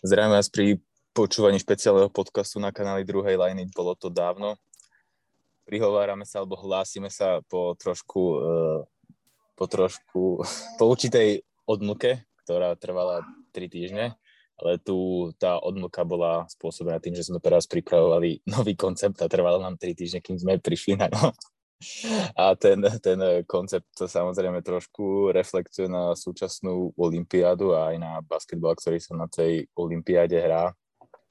Zdravím 0.00 0.32
vás 0.32 0.48
pri 0.48 0.80
počúvaní 1.12 1.60
špeciálneho 1.60 2.08
podcastu 2.08 2.56
na 2.56 2.72
kanáli 2.72 3.04
druhej 3.04 3.36
liny. 3.36 3.68
Bolo 3.68 3.92
to 3.92 4.08
dávno. 4.08 4.56
Prihovárame 5.68 6.24
sa 6.24 6.40
alebo 6.40 6.56
hlásime 6.56 7.12
sa 7.12 7.44
po 7.44 7.76
trošku, 7.76 8.22
uh, 8.40 8.80
po 9.60 9.64
trošku, 9.68 10.40
po 10.80 10.84
určitej 10.88 11.44
odmlke, 11.68 12.24
ktorá 12.48 12.80
trvala 12.80 13.28
3 13.52 13.68
týždne, 13.68 14.16
ale 14.56 14.80
tu 14.80 15.28
tá 15.36 15.60
odmlka 15.60 16.00
bola 16.08 16.48
spôsobená 16.48 16.96
tým, 16.96 17.12
že 17.12 17.28
sme 17.28 17.36
teraz 17.36 17.68
pripravovali 17.68 18.40
nový 18.56 18.80
koncept 18.80 19.20
a 19.20 19.28
trvalo 19.28 19.60
nám 19.60 19.76
3 19.76 19.84
týždne, 19.92 20.24
kým 20.24 20.40
sme 20.40 20.56
prišli 20.56 20.96
na. 20.96 21.12
A 22.36 22.52
ten, 22.60 22.84
ten 23.00 23.18
koncept 23.48 23.96
samozrejme 23.96 24.60
trošku 24.60 25.32
reflektuje 25.32 25.88
na 25.88 26.12
súčasnú 26.12 26.92
olympiádu 26.92 27.72
a 27.72 27.92
aj 27.92 27.96
na 27.96 28.12
basketbal, 28.20 28.76
ktorý 28.76 29.00
sa 29.00 29.16
na 29.16 29.24
tej 29.32 29.64
olympiáde 29.72 30.36
hrá. 30.36 30.76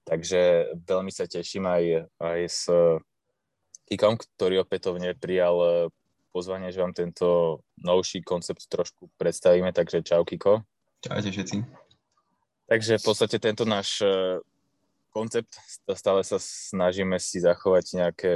Takže 0.09 0.73
veľmi 0.89 1.13
sa 1.13 1.29
teším 1.29 1.69
aj, 1.69 1.83
aj 2.17 2.39
s 2.49 2.65
Kikom, 3.85 4.17
ktorý 4.17 4.65
opätovne 4.65 5.13
prijal 5.13 5.89
pozvanie, 6.33 6.73
že 6.73 6.81
vám 6.81 6.97
tento 6.97 7.61
novší 7.77 8.25
koncept 8.25 8.65
trošku 8.65 9.13
predstavíme. 9.21 9.69
Takže 9.69 10.01
čau 10.01 10.25
Kiko. 10.25 10.65
Čaute 11.05 11.29
všetci. 11.29 11.57
Takže 12.69 12.97
v 12.97 13.05
podstate 13.05 13.37
tento 13.37 13.69
náš 13.69 14.01
koncept, 15.13 15.57
stále 15.93 16.21
sa 16.21 16.37
snažíme 16.41 17.17
si 17.21 17.41
zachovať 17.41 17.85
nejaké 17.97 18.31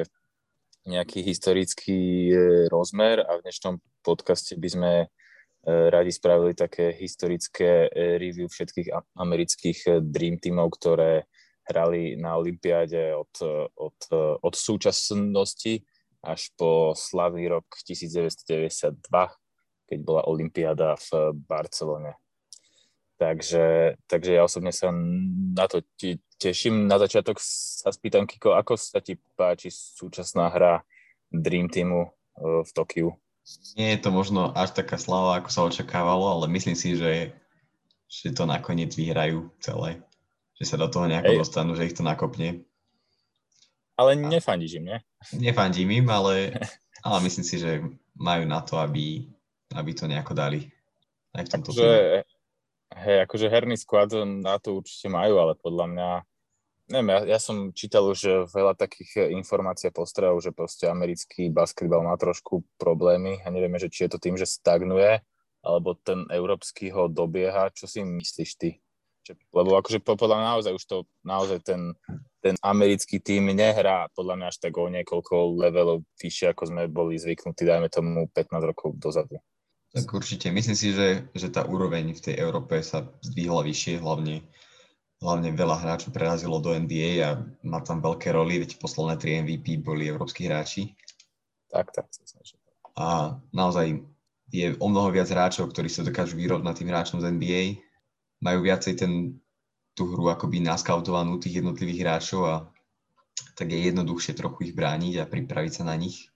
nejaký 0.84 1.24
historický 1.24 2.32
e, 2.32 2.36
rozmer 2.68 3.24
a 3.24 3.40
v 3.40 3.44
dnešnom 3.48 3.80
podcaste 4.04 4.60
by 4.60 4.70
sme 4.70 4.94
e, 5.04 5.08
radi 5.68 6.12
spravili 6.12 6.52
také 6.52 6.92
historické 6.92 7.88
e, 7.88 8.20
review 8.20 8.52
všetkých 8.52 8.92
amerických 9.16 10.04
Dream 10.04 10.40
Teamov, 10.40 10.76
ktoré 10.76 11.28
hrali 11.64 12.20
na 12.20 12.36
Olympiáde 12.36 13.16
od, 13.16 13.32
od, 13.80 14.00
od 14.44 14.54
súčasnosti 14.56 15.80
až 16.20 16.52
po 16.60 16.92
slavný 16.92 17.48
rok 17.48 17.64
1992, 17.88 19.00
keď 19.88 20.00
bola 20.04 20.28
Olympiáda 20.28 21.00
v 21.00 21.32
Barcelone. 21.48 22.23
Takže, 23.24 23.96
takže 24.04 24.32
ja 24.36 24.44
osobne 24.44 24.76
sa 24.76 24.92
na 24.92 25.64
to 25.72 25.80
teším. 26.36 26.92
Na 26.92 27.00
začiatok 27.00 27.40
sa 27.40 27.88
spýtam, 27.88 28.28
Kiko, 28.28 28.52
ako 28.52 28.76
sa 28.76 29.00
ti 29.00 29.16
páči 29.40 29.72
súčasná 29.72 30.52
hra 30.52 30.84
Dream 31.32 31.72
Teamu 31.72 32.04
e, 32.04 32.10
v 32.68 32.70
Tokiu? 32.76 33.16
Nie 33.80 33.96
je 33.96 34.04
to 34.04 34.12
možno 34.12 34.52
až 34.52 34.76
taká 34.76 35.00
slava, 35.00 35.40
ako 35.40 35.50
sa 35.56 35.62
očakávalo, 35.64 36.36
ale 36.36 36.52
myslím 36.52 36.76
si, 36.76 37.00
že, 37.00 37.32
že 38.12 38.36
to 38.36 38.44
nakoniec 38.44 38.92
vyhrajú 38.92 39.56
celé. 39.64 40.04
Že 40.60 40.66
sa 40.68 40.76
do 40.84 40.88
toho 40.92 41.08
nejako 41.08 41.32
Ej. 41.32 41.40
dostanú, 41.40 41.72
že 41.80 41.88
ich 41.88 41.96
to 41.96 42.04
nakopne. 42.04 42.68
Ale 43.96 44.20
nefandíš 44.20 44.84
im, 44.84 44.86
ne? 44.92 44.98
Nefandím 45.32 45.96
im, 45.96 46.08
ale, 46.12 46.60
ale 47.08 47.18
myslím 47.24 47.48
si, 47.48 47.56
že 47.56 47.88
majú 48.20 48.44
na 48.44 48.60
to, 48.60 48.84
aby, 48.84 49.32
aby 49.80 49.92
to 49.96 50.12
nejako 50.12 50.36
dali. 50.36 50.68
Aj 51.32 51.48
v 51.48 51.52
tomto 51.56 51.72
Takže, 51.72 52.28
Hej, 52.94 53.26
akože 53.26 53.50
herný 53.50 53.76
sklad 53.80 54.14
na 54.22 54.62
to 54.62 54.78
určite 54.78 55.10
majú, 55.10 55.42
ale 55.42 55.58
podľa 55.58 55.86
mňa, 55.90 56.10
neviem, 56.94 57.10
ja, 57.10 57.20
ja 57.36 57.40
som 57.42 57.74
čítal 57.74 58.06
už 58.06 58.50
veľa 58.54 58.78
takých 58.78 59.34
informácií 59.34 59.90
a 59.90 59.96
postrehov, 59.96 60.46
že 60.46 60.54
proste 60.54 60.86
americký 60.86 61.50
basketbal 61.50 62.06
má 62.06 62.14
trošku 62.22 62.62
problémy 62.78 63.42
a 63.42 63.50
nevieme, 63.50 63.82
že 63.82 63.90
či 63.90 64.06
je 64.06 64.14
to 64.14 64.20
tým, 64.22 64.38
že 64.38 64.46
stagnuje, 64.46 65.26
alebo 65.66 65.98
ten 65.98 66.30
európsky 66.30 66.94
ho 66.94 67.10
dobieha. 67.10 67.74
Čo 67.74 67.90
si 67.90 68.06
myslíš 68.06 68.52
ty? 68.62 68.70
Lebo 69.56 69.80
akože 69.80 70.04
podľa 70.04 70.36
mňa 70.36 70.48
naozaj 70.60 70.74
už 70.76 70.84
to, 70.84 70.98
naozaj 71.24 71.64
ten, 71.64 71.96
ten 72.44 72.60
americký 72.60 73.24
tým 73.24 73.56
nehrá 73.56 74.12
podľa 74.12 74.36
mňa 74.36 74.48
až 74.52 74.58
tak 74.60 74.76
o 74.76 74.92
niekoľko 74.92 75.64
levelov 75.64 76.04
vyššie, 76.20 76.52
ako 76.52 76.64
sme 76.68 76.92
boli 76.92 77.16
zvyknutí, 77.16 77.64
dajme 77.64 77.88
tomu 77.88 78.28
15 78.28 78.70
rokov 78.70 79.00
dozadu. 79.00 79.40
Tak 79.94 80.10
určite. 80.10 80.50
Myslím 80.50 80.74
si, 80.74 80.90
že, 80.90 81.30
že 81.38 81.54
tá 81.54 81.70
úroveň 81.70 82.18
v 82.18 82.24
tej 82.26 82.36
Európe 82.42 82.82
sa 82.82 83.06
zdvihla 83.22 83.62
vyššie, 83.62 84.02
hlavne, 84.02 84.42
hlavne 85.22 85.54
veľa 85.54 85.78
hráčov 85.86 86.10
prerazilo 86.10 86.58
do 86.58 86.74
NBA 86.74 87.22
a 87.22 87.38
má 87.62 87.78
tam 87.86 88.02
veľké 88.02 88.34
roly, 88.34 88.58
veď 88.58 88.82
posledné 88.82 89.22
tri 89.22 89.38
MVP 89.46 89.86
boli 89.86 90.10
európsky 90.10 90.50
hráči. 90.50 90.98
Tak, 91.70 91.94
tak. 91.94 92.10
A 92.98 93.38
naozaj 93.54 94.02
je 94.50 94.74
o 94.82 94.88
mnoho 94.90 95.14
viac 95.14 95.30
hráčov, 95.30 95.70
ktorí 95.70 95.94
sa 95.94 96.02
dokážu 96.02 96.42
vyrovnať 96.42 96.74
tým 96.82 96.90
hráčom 96.90 97.18
z 97.22 97.30
NBA. 97.30 97.62
Majú 98.42 98.66
viacej 98.66 98.98
ten, 98.98 99.38
tú 99.94 100.10
hru 100.10 100.26
akoby 100.34 100.58
naskautovanú 100.58 101.38
tých 101.38 101.62
jednotlivých 101.62 102.02
hráčov 102.02 102.42
a 102.50 102.56
tak 103.54 103.70
je 103.70 103.94
jednoduchšie 103.94 104.34
trochu 104.34 104.70
ich 104.70 104.74
brániť 104.74 105.22
a 105.22 105.30
pripraviť 105.30 105.72
sa 105.82 105.84
na 105.86 105.94
nich 105.98 106.33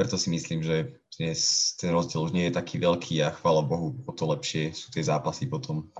preto 0.00 0.16
si 0.16 0.32
myslím, 0.32 0.64
že 0.64 0.96
dnes 1.20 1.76
ten 1.76 1.92
rozdiel 1.92 2.24
už 2.24 2.32
nie 2.32 2.48
je 2.48 2.56
taký 2.56 2.80
veľký 2.80 3.20
a 3.20 3.36
chvála 3.36 3.60
Bohu, 3.60 4.00
o 4.08 4.12
to 4.16 4.24
lepšie 4.32 4.72
sú 4.72 4.88
tie 4.88 5.04
zápasy 5.04 5.44
potom. 5.44 5.92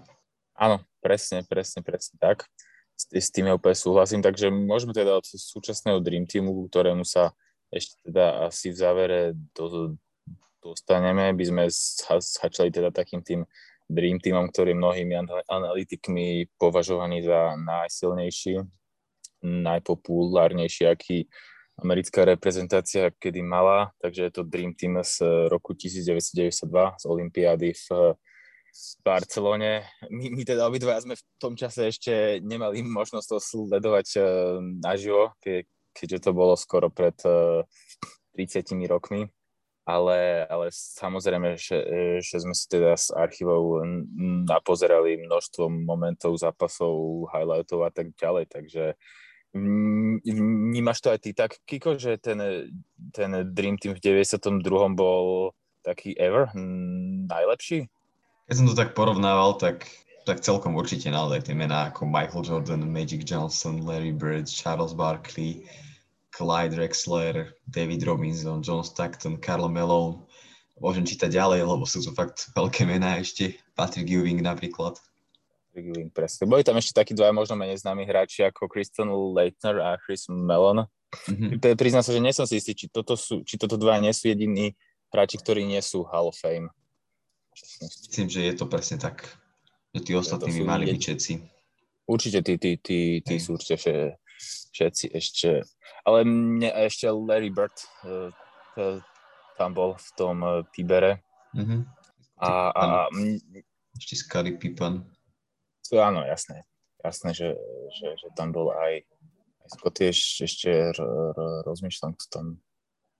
Áno, 0.56 0.80
presne, 1.04 1.44
presne, 1.44 1.84
presne 1.84 2.16
tak. 2.16 2.48
S, 2.96 3.04
s 3.12 3.28
tým 3.28 3.52
ja 3.52 3.60
úplne 3.60 3.76
súhlasím, 3.76 4.24
takže 4.24 4.48
môžeme 4.48 4.96
teda 4.96 5.20
od 5.20 5.28
súčasného 5.28 6.00
Dream 6.00 6.24
Teamu, 6.24 6.64
ktorému 6.72 7.04
sa 7.04 7.36
ešte 7.68 8.00
teda 8.08 8.48
asi 8.48 8.72
v 8.72 8.80
závere 8.80 9.20
do, 9.52 9.92
dostaneme, 10.64 11.36
by 11.36 11.44
sme 11.44 11.62
začali 12.24 12.72
teda 12.72 12.88
takým 12.88 13.20
tým 13.20 13.44
Dream 13.84 14.16
Teamom, 14.16 14.48
ktorý 14.48 14.80
mnohými 14.80 15.12
analytikmi 15.44 16.48
považovaný 16.56 17.28
za 17.28 17.52
najsilnejší, 17.52 18.64
najpopulárnejší, 19.44 20.88
aký 20.88 21.28
americká 21.80 22.24
reprezentácia 22.24 23.10
kedy 23.10 23.40
mala, 23.42 23.92
takže 24.00 24.28
je 24.28 24.32
to 24.32 24.42
Dream 24.44 24.72
Team 24.76 25.00
z 25.02 25.48
roku 25.48 25.72
1992 25.74 26.68
z 26.96 27.04
Olympiády 27.08 27.72
v 27.74 28.16
Barcelone. 29.04 29.82
My, 30.10 30.30
my 30.30 30.42
teda 30.46 30.66
obidva 30.66 31.00
sme 31.02 31.18
v 31.18 31.24
tom 31.42 31.58
čase 31.58 31.90
ešte 31.90 32.38
nemali 32.42 32.82
možnosť 32.86 33.26
to 33.26 33.38
sledovať 33.42 34.06
uh, 34.18 34.24
naživo, 34.62 35.34
ke, 35.42 35.66
keďže 35.96 36.30
to 36.30 36.30
bolo 36.30 36.54
skoro 36.54 36.88
pred 36.88 37.16
uh, 37.26 37.66
eh, 38.36 38.46
30 38.46 38.78
rokmi. 38.86 39.26
Ale, 39.90 40.46
ale 40.46 40.70
samozrejme, 40.70 41.58
že, 41.58 41.82
že 42.22 42.36
sme 42.38 42.54
si 42.54 42.70
teda 42.70 42.94
s 42.94 43.10
archívou 43.10 43.82
napozerali 44.46 45.18
množstvo 45.18 45.66
momentov, 45.66 46.38
zápasov, 46.38 47.26
highlightov 47.34 47.82
a 47.82 47.90
tak 47.90 48.14
ďalej, 48.14 48.54
takže 48.54 48.94
Vnímaš 49.50 50.98
to 51.02 51.10
aj 51.10 51.18
ty 51.26 51.30
tak, 51.34 51.58
Kiko, 51.66 51.98
že 51.98 52.22
ten, 52.22 52.38
ten 53.10 53.30
Dream 53.50 53.74
Team 53.82 53.98
v 53.98 54.02
92. 54.30 54.62
bol 54.94 55.50
taký 55.82 56.14
ever 56.14 56.54
najlepší? 57.26 57.90
Keď 58.46 58.54
som 58.54 58.66
to 58.70 58.78
tak 58.78 58.94
porovnával, 58.94 59.58
tak, 59.58 59.90
tak 60.26 60.42
celkom 60.42 60.78
určite 60.78 61.10
naozaj 61.10 61.50
tie 61.50 61.54
mená 61.54 61.90
ako 61.90 62.06
Michael 62.06 62.46
Jordan, 62.46 62.82
Magic 62.86 63.26
Johnson, 63.26 63.82
Larry 63.82 64.14
Bird, 64.14 64.46
Charles 64.46 64.94
Barkley, 64.94 65.66
Clyde 66.30 66.78
Drexler, 66.78 67.54
David 67.66 68.06
Robinson, 68.06 68.62
John 68.62 68.86
Stockton, 68.86 69.38
Carl 69.42 69.66
Malone. 69.66 70.26
Môžem 70.78 71.04
čítať 71.04 71.36
ďalej, 71.36 71.66
lebo 71.66 71.84
sú 71.84 72.00
to 72.00 72.14
fakt 72.14 72.48
veľké 72.54 72.86
mená 72.86 73.18
ešte. 73.18 73.58
Patrick 73.74 74.08
Ewing 74.08 74.40
napríklad. 74.40 74.96
Ewing, 75.74 76.10
presne. 76.10 76.50
Boli 76.50 76.66
tam 76.66 76.74
ešte 76.78 76.96
takí 76.96 77.14
dva 77.14 77.30
možno 77.30 77.54
menej 77.54 77.78
známi 77.78 78.02
hráči 78.02 78.42
ako 78.42 78.66
Kristen 78.66 79.06
Leitner 79.10 79.78
a 79.78 79.94
Chris 80.02 80.26
Mellon. 80.26 80.86
Mm-hmm. 81.30 81.78
Priznám 81.78 82.02
sa, 82.02 82.14
že 82.14 82.22
nie 82.22 82.34
som 82.34 82.46
si 82.46 82.58
istý, 82.58 82.74
či 82.74 82.86
toto, 82.90 83.14
sú, 83.14 83.42
či 83.46 83.54
toto 83.54 83.78
dva 83.78 83.98
nie 84.02 84.10
sú 84.10 84.30
jediní 84.30 84.74
hráči, 85.10 85.38
ktorí 85.38 85.66
nie 85.66 85.78
sú 85.82 86.06
Hall 86.06 86.30
of 86.30 86.38
Fame. 86.38 86.70
Myslím, 87.82 88.30
že 88.30 88.46
je 88.46 88.54
to 88.54 88.66
presne 88.70 88.98
tak. 88.98 89.26
Že 89.94 90.00
tí 90.06 90.12
ostatní 90.14 90.50
by 90.62 90.62
mali 90.66 90.84
byť 90.90 91.02
všetci. 91.02 91.32
Určite 92.06 92.38
tí, 92.46 92.54
tí, 92.58 92.70
tí, 92.78 92.98
tí 93.22 93.34
sú 93.38 93.58
určite 93.58 93.78
všetci 94.74 95.14
ešte. 95.14 95.66
Ale 96.06 96.26
mne 96.26 96.70
ešte 96.86 97.10
Larry 97.10 97.50
Bird 97.50 97.74
uh, 98.06 98.30
tam 99.58 99.70
bol 99.74 99.98
v 99.98 100.08
tom 100.14 100.36
uh, 100.42 100.62
Pibere. 100.70 101.22
Mm-hmm. 101.54 101.80
A, 102.40 102.72
a, 102.72 102.84
ešte 103.98 104.16
Scottie 104.16 104.56
Pippen 104.56 105.04
áno, 105.98 106.22
jasné. 106.22 106.62
Jasné, 107.00 107.32
že, 107.32 107.48
že, 107.96 108.08
že 108.20 108.28
tam 108.36 108.52
bol 108.52 108.70
aj, 108.76 109.02
aj 109.64 109.68
Scotty 109.72 110.12
ešte, 110.12 110.92
r, 110.92 110.98
r, 111.00 111.36
rozmýšľam, 111.64 112.12
kto 112.12 112.26
tam, 112.28 112.46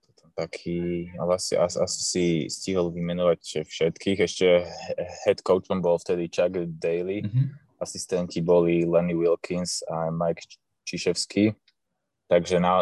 kto 0.04 0.10
tam 0.20 0.30
taký, 0.36 1.08
ale 1.16 1.40
asi, 1.40 1.56
asi, 1.56 1.78
asi 1.80 2.00
si 2.04 2.24
stihol 2.52 2.92
vymenovať 2.92 3.64
všetkých. 3.64 4.18
Ešte 4.20 4.68
head 5.24 5.40
coachom 5.40 5.80
bol 5.80 5.96
vtedy 5.96 6.28
Chuck 6.28 6.52
Daly, 6.76 7.24
mm-hmm. 7.24 7.46
asistenti 7.80 8.44
boli 8.44 8.84
Lenny 8.84 9.16
Wilkins 9.16 9.80
a 9.88 10.12
Mike 10.12 10.44
Čiševský. 10.84 11.56
Takže 12.30 12.62
na, 12.62 12.78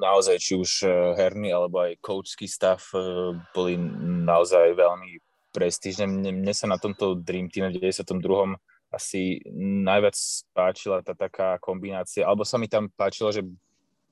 naozaj, 0.00 0.40
či 0.40 0.56
už 0.56 0.88
herný 1.12 1.52
alebo 1.52 1.84
aj 1.84 2.00
coachský 2.00 2.48
stav 2.48 2.80
e, 2.96 3.36
boli 3.52 3.76
naozaj 4.24 4.72
veľmi 4.72 5.20
prestížne. 5.52 6.08
Mne, 6.08 6.40
mne 6.40 6.54
sa 6.56 6.72
na 6.72 6.80
tomto 6.80 7.20
Dream 7.20 7.52
Team 7.52 7.68
v 7.68 7.84
92 7.84 8.56
asi 8.88 9.44
najviac 9.84 10.16
páčila 10.56 11.04
tá 11.04 11.12
taká 11.12 11.60
kombinácia, 11.60 12.24
alebo 12.24 12.44
sa 12.44 12.56
mi 12.56 12.68
tam 12.68 12.88
páčilo, 12.88 13.28
že 13.28 13.44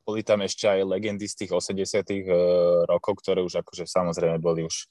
boli 0.06 0.22
tam 0.22 0.44
ešte 0.44 0.70
aj 0.70 0.86
legendy 0.86 1.26
z 1.26 1.44
tých 1.44 1.50
80 1.50 2.06
rokov, 2.86 3.18
ktoré 3.24 3.42
už 3.42 3.64
akože 3.64 3.90
samozrejme 3.90 4.38
boli 4.38 4.62
už 4.62 4.86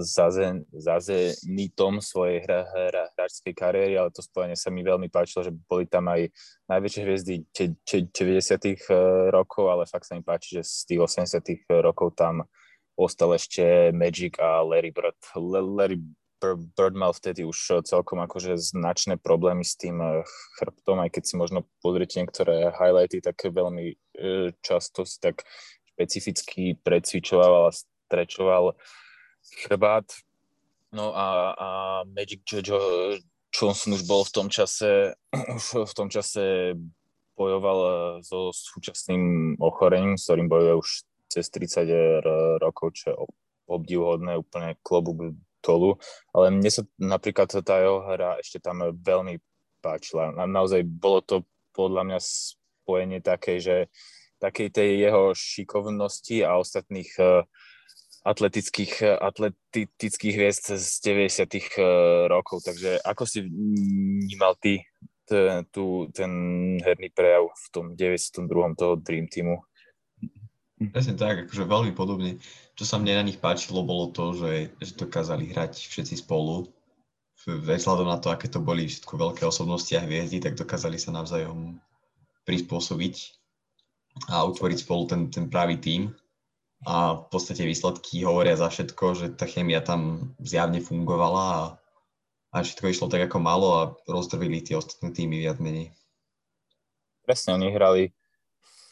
za, 0.00 0.28
zen, 0.30 0.64
za 0.72 1.00
zenitom 1.00 2.00
svojej 2.04 2.44
hra, 2.44 2.60
hra, 2.68 3.04
hráčskej 3.16 3.54
kariéry, 3.56 3.96
ale 3.96 4.12
to 4.12 4.20
spojenie 4.20 4.56
sa 4.56 4.68
mi 4.68 4.84
veľmi 4.84 5.08
páčilo, 5.08 5.48
že 5.48 5.52
boli 5.52 5.88
tam 5.88 6.12
aj 6.12 6.28
najväčšie 6.68 7.02
hviezdy 7.04 7.34
90 7.52 9.32
rokov, 9.32 9.64
ale 9.72 9.88
fakt 9.88 10.04
sa 10.04 10.16
mi 10.16 10.24
páči, 10.24 10.60
že 10.60 10.62
z 10.64 10.92
tých 10.92 11.00
80 11.00 11.68
rokov 11.80 12.12
tam 12.16 12.44
ostal 13.00 13.32
ešte 13.32 13.92
Magic 13.96 14.36
a 14.36 14.60
Larry 14.60 14.92
Bird. 14.92 15.16
Larry 15.40 16.04
Bird 16.76 16.94
mal 16.98 17.14
vtedy 17.14 17.46
už 17.46 17.86
celkom 17.86 18.20
akože 18.22 18.58
značné 18.58 19.16
problémy 19.16 19.62
s 19.62 19.78
tým 19.78 20.02
chrbtom, 20.58 20.98
aj 21.00 21.10
keď 21.14 21.22
si 21.22 21.34
možno 21.38 21.64
pozrite 21.80 22.18
niektoré 22.18 22.74
highlighty, 22.74 23.22
tak 23.22 23.38
veľmi 23.38 23.94
často 24.60 25.06
si 25.06 25.22
tak 25.22 25.46
špecificky 25.94 26.74
precvičoval 26.82 27.68
a 27.68 27.76
strečoval 27.76 28.74
chrbát. 29.66 30.06
No 30.92 31.16
a, 31.16 31.56
a 31.56 31.68
Magic 32.04 32.44
Johnson 33.52 33.96
už 33.96 34.04
bol 34.04 34.26
v 34.26 34.34
tom 34.34 34.48
čase, 34.52 35.16
už 35.56 35.88
v 35.88 35.94
tom 35.96 36.08
čase 36.12 36.74
bojoval 37.32 37.78
so 38.20 38.52
súčasným 38.52 39.56
ochorením, 39.56 40.20
s 40.20 40.28
ktorým 40.28 40.52
bojuje 40.52 40.74
už 40.76 40.88
cez 41.32 41.48
30 41.48 42.60
rokov, 42.60 42.92
čo 42.92 43.04
je 43.08 43.16
obdivhodné, 43.72 44.36
úplne 44.36 44.76
klobúk 44.84 45.32
dolu. 45.62 45.96
Ale 46.34 46.50
mne 46.50 46.70
sa 46.70 46.82
napríklad 46.98 47.48
tá 47.62 47.78
jeho 47.78 48.02
hra 48.02 48.42
ešte 48.42 48.58
tam 48.58 48.82
veľmi 48.82 49.38
páčila. 49.80 50.34
Na, 50.34 50.44
naozaj 50.44 50.82
bolo 50.84 51.22
to 51.22 51.36
podľa 51.72 52.02
mňa 52.06 52.18
spojenie 52.20 53.20
také, 53.24 53.62
že 53.62 53.88
takej 54.42 54.74
tej 54.74 54.90
jeho 55.06 55.32
šikovnosti 55.32 56.42
a 56.42 56.58
ostatných 56.58 57.10
uh, 57.22 57.46
atletických, 58.26 59.22
atletických 59.22 60.34
hviezd 60.34 60.74
z 60.74 60.86
90 61.06 61.46
uh, 61.46 62.26
rokov. 62.26 62.66
Takže 62.66 62.98
ako 63.02 63.22
si 63.26 63.46
vnímal 63.46 64.58
ty 64.58 64.82
ten, 65.26 65.64
tu, 65.70 66.10
ten 66.10 66.30
herný 66.82 67.08
prejav 67.14 67.48
v 67.50 67.66
tom 67.70 67.84
92. 67.94 68.78
toho 68.78 68.94
Dream 68.98 69.30
Teamu? 69.30 69.62
Presne 70.90 71.14
tak, 71.14 71.46
akože 71.46 71.62
veľmi 71.62 71.92
podobne. 71.94 72.42
Čo 72.82 72.98
sa 72.98 72.98
mne 72.98 73.14
na 73.14 73.22
nich 73.22 73.38
páčilo, 73.38 73.86
bolo 73.86 74.10
to, 74.10 74.34
že, 74.34 74.74
že 74.82 74.98
dokázali 74.98 75.54
hrať 75.54 75.86
všetci 75.86 76.18
spolu. 76.18 76.66
Vzhľadom 77.46 78.10
na 78.10 78.18
to, 78.18 78.34
aké 78.34 78.50
to 78.50 78.58
boli 78.58 78.90
všetko 78.90 79.22
veľké 79.22 79.46
osobnosti 79.46 79.94
a 79.94 80.02
hviezdy, 80.02 80.42
tak 80.42 80.58
dokázali 80.58 80.98
sa 80.98 81.14
navzájom 81.14 81.78
prispôsobiť 82.42 83.38
a 84.34 84.42
utvoriť 84.50 84.82
spolu 84.82 85.06
ten, 85.06 85.30
ten 85.30 85.46
pravý 85.46 85.78
tím 85.78 86.10
a 86.82 87.22
v 87.22 87.26
podstate 87.30 87.62
výsledky 87.62 88.26
hovoria 88.26 88.58
za 88.58 88.66
všetko, 88.66 89.04
že 89.14 89.26
tá 89.38 89.46
chemia 89.46 89.78
tam 89.78 90.34
zjavne 90.42 90.82
fungovala 90.82 91.44
a, 91.46 91.62
a 92.50 92.66
všetko 92.66 92.90
išlo 92.90 93.06
tak, 93.06 93.30
ako 93.30 93.38
malo 93.38 93.68
a 93.78 93.82
rozdrvili 94.10 94.58
tie 94.58 94.74
ostatné 94.74 95.14
týmy 95.14 95.38
viac 95.38 95.62
menej. 95.62 95.94
Presne, 97.22 97.54
oni 97.54 97.70
hrali 97.70 98.10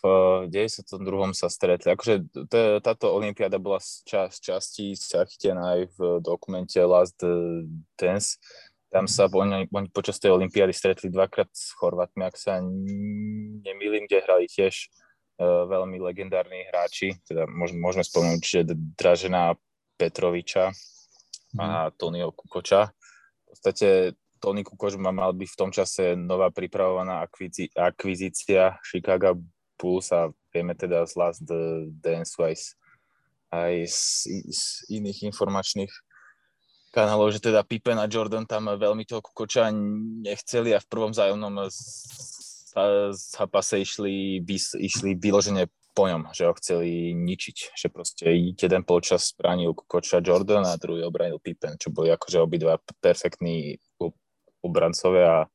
v 0.00 0.48
92. 0.48 0.96
sa 1.36 1.48
stretli. 1.52 1.92
Akože 1.92 2.24
táto 2.80 3.12
olympiáda 3.12 3.60
bola 3.60 3.78
z, 3.78 4.02
čas, 4.08 4.40
časti 4.40 4.96
zachytená 4.96 5.76
aj 5.76 5.80
v 5.94 5.98
dokumente 6.24 6.80
Last 6.80 7.20
Dance. 8.00 8.40
Tam 8.90 9.06
sa 9.06 9.30
oni, 9.30 9.70
oni 9.70 9.88
počas 9.92 10.18
tej 10.18 10.34
olympiády 10.34 10.74
stretli 10.74 11.12
dvakrát 11.12 11.46
s 11.52 11.76
Chorvatmi, 11.78 12.26
ak 12.26 12.34
sa 12.34 12.58
nemýlim, 13.62 14.10
kde 14.10 14.24
hrali 14.24 14.50
tiež 14.50 14.90
E, 15.40 15.44
veľmi 15.64 15.96
legendárni 16.04 16.68
hráči, 16.68 17.16
teda 17.24 17.48
môžeme 17.48 18.04
spomenúť, 18.04 18.42
že 18.44 18.60
Dražena 18.76 19.56
Petroviča 19.96 20.68
a 21.56 21.88
mhm. 21.88 21.96
Tonio 21.96 22.28
Kukoča. 22.36 22.92
V 22.92 23.44
podstate 23.48 24.20
Tony 24.36 24.60
Kukoč 24.60 25.00
má 25.00 25.12
mal 25.16 25.32
byť 25.32 25.48
v 25.48 25.58
tom 25.58 25.72
čase 25.72 26.12
nová 26.12 26.52
pripravovaná 26.52 27.24
akvizi- 27.24 27.72
akvizícia 27.72 28.76
Chicago 28.84 29.40
Bulls 29.80 30.12
a 30.12 30.28
vieme 30.52 30.76
teda 30.76 31.08
z 31.08 31.16
Last 31.16 31.42
Dance 32.04 32.36
aj, 32.36 32.76
aj 33.56 33.74
z, 33.88 34.28
z 34.52 34.60
iných 34.92 35.32
informačných 35.32 35.90
kanálov, 36.92 37.32
že 37.32 37.40
teda 37.40 37.64
Pippen 37.64 37.96
a 37.96 38.10
Jordan 38.10 38.44
tam 38.44 38.68
veľmi 38.68 39.08
toho 39.08 39.24
Kukoča 39.24 39.72
nechceli 40.26 40.76
a 40.76 40.82
v 40.82 40.90
prvom 40.90 41.16
zájomnom 41.16 41.70
zápase 43.14 43.80
išli, 43.80 44.42
išli 44.78 45.16
vyložene 45.16 45.70
po 45.90 46.06
ňom, 46.06 46.30
že 46.30 46.46
ho 46.46 46.54
chceli 46.54 47.10
ničiť, 47.14 47.74
že 47.74 47.90
proste 47.90 48.30
jeden 48.54 48.82
polčas 48.86 49.34
bránil 49.34 49.74
Koča 49.74 50.22
Jordan 50.22 50.62
a 50.62 50.78
druhý 50.78 51.02
obránil 51.02 51.42
Pippen, 51.42 51.74
čo 51.78 51.90
boli 51.90 52.14
akože 52.14 52.38
obidva 52.38 52.78
perfektní 53.02 53.78
obrancovia 54.62 55.46
a 55.46 55.48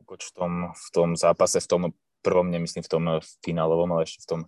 Kukoč 0.00 0.32
v 0.32 0.32
tom, 0.32 0.52
v 0.72 0.88
tom 0.92 1.08
zápase, 1.16 1.60
v 1.60 1.68
tom 1.68 1.82
prvom, 2.24 2.48
nemyslím 2.48 2.80
v 2.80 2.90
tom 2.90 3.02
finálovom, 3.44 3.92
ale 3.92 4.08
ešte 4.08 4.24
v 4.24 4.26
tom, 4.26 4.40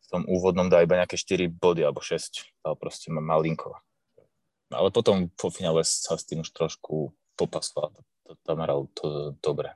v 0.00 0.06
tom 0.06 0.22
úvodnom 0.30 0.70
dá 0.70 0.86
iba 0.86 0.94
nejaké 0.94 1.18
4 1.18 1.50
body 1.50 1.82
alebo 1.82 1.98
6, 1.98 2.62
ale 2.62 2.74
proste 2.78 3.10
malinko. 3.10 3.74
Ale 4.70 4.94
potom 4.94 5.26
po 5.34 5.50
finále 5.50 5.82
sa 5.82 6.14
s 6.14 6.22
tým 6.22 6.46
už 6.46 6.54
trošku 6.54 7.10
popasoval, 7.34 7.90
tam 8.46 8.62
hral 8.62 8.86
to 8.94 9.34
dobre. 9.42 9.74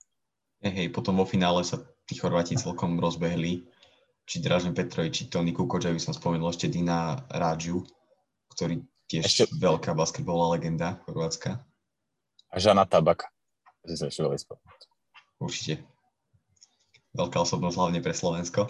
Hej, 0.62 0.94
potom 0.94 1.18
vo 1.18 1.26
finále 1.26 1.66
sa 1.66 1.82
tí 2.08 2.16
Chorváti 2.16 2.56
celkom 2.56 2.96
rozbehli. 2.96 3.66
Či 4.24 4.40
Dražen 4.40 4.72
Petrovič, 4.72 5.12
či 5.12 5.24
Tony 5.28 5.52
Kukoč, 5.52 5.84
by 5.84 6.00
som 6.00 6.16
spomenul 6.16 6.48
ešte 6.48 6.72
Dina 6.72 7.20
Rádžu, 7.28 7.84
ktorý 8.56 8.80
tiež 9.04 9.28
ešte... 9.28 9.44
veľká 9.60 9.92
basketbalová 9.92 10.56
legenda 10.56 10.96
chorvátska. 11.04 11.60
A 12.48 12.56
Žana 12.56 12.88
Tabak. 12.88 13.28
Určite. 15.36 15.84
Veľká 17.14 17.38
osobnosť 17.42 17.76
hlavne 17.78 18.00
pre 18.02 18.14
Slovensko. 18.14 18.68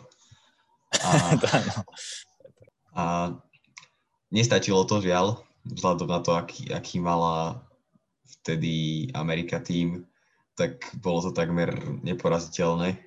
A, 1.01 1.11
a 3.01 3.05
nestačilo 4.29 4.85
to 4.85 5.01
žiaľ, 5.01 5.41
vzhľadom 5.65 6.09
na 6.09 6.21
to, 6.21 6.37
aký, 6.37 6.69
aký 6.71 7.01
mala 7.01 7.65
vtedy 8.41 9.09
Amerika 9.17 9.61
tým, 9.61 10.05
tak 10.55 10.93
bolo 11.01 11.25
to 11.25 11.31
takmer 11.33 11.75
neporaziteľné. 12.05 13.01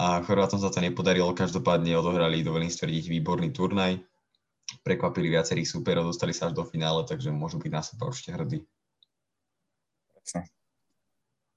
A 0.00 0.24
Chorvátom 0.24 0.56
sa 0.56 0.72
to 0.72 0.80
nepodarilo, 0.80 1.36
každopádne 1.36 1.92
odohrali, 2.00 2.40
dovolím 2.40 2.72
stvrdiť, 2.72 3.12
výborný 3.12 3.52
turnaj. 3.52 4.00
Prekvapili 4.80 5.28
viacerých 5.28 5.68
súperov, 5.68 6.08
dostali 6.08 6.32
sa 6.32 6.48
až 6.48 6.56
do 6.56 6.64
finále, 6.64 7.04
takže 7.04 7.28
môžu 7.28 7.60
byť 7.60 7.72
na 7.74 7.82
seba 7.84 8.08
určite 8.08 8.32
hrdí. 8.32 8.64
Presne. 10.16 10.48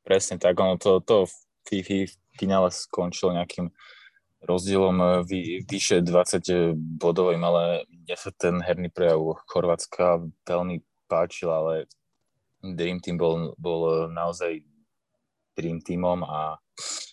Presne 0.03 0.35
tak, 0.35 0.59
ono 0.59 0.75
to, 0.75 0.99
to 0.99 1.29
finále 2.35 2.69
skončilo 2.69 3.33
nejakým 3.33 3.73
rozdielom 4.45 4.97
eh, 5.01 5.11
vy, 5.25 5.39
vyše 5.65 6.05
20 6.05 6.77
bodovým, 6.77 7.41
ale 7.41 7.83
mne 7.89 8.15
sa 8.15 8.29
ten 8.31 8.61
herný 8.61 8.93
prejav 8.93 9.19
Chorvátska 9.49 10.21
veľmi 10.45 10.81
páčil, 11.09 11.49
ale 11.49 11.89
Dream 12.61 12.97
Team 13.01 13.17
bol, 13.21 13.53
bol 13.61 14.09
naozaj 14.09 14.65
Dream 15.53 15.81
Teamom 15.81 16.25
a 16.25 16.57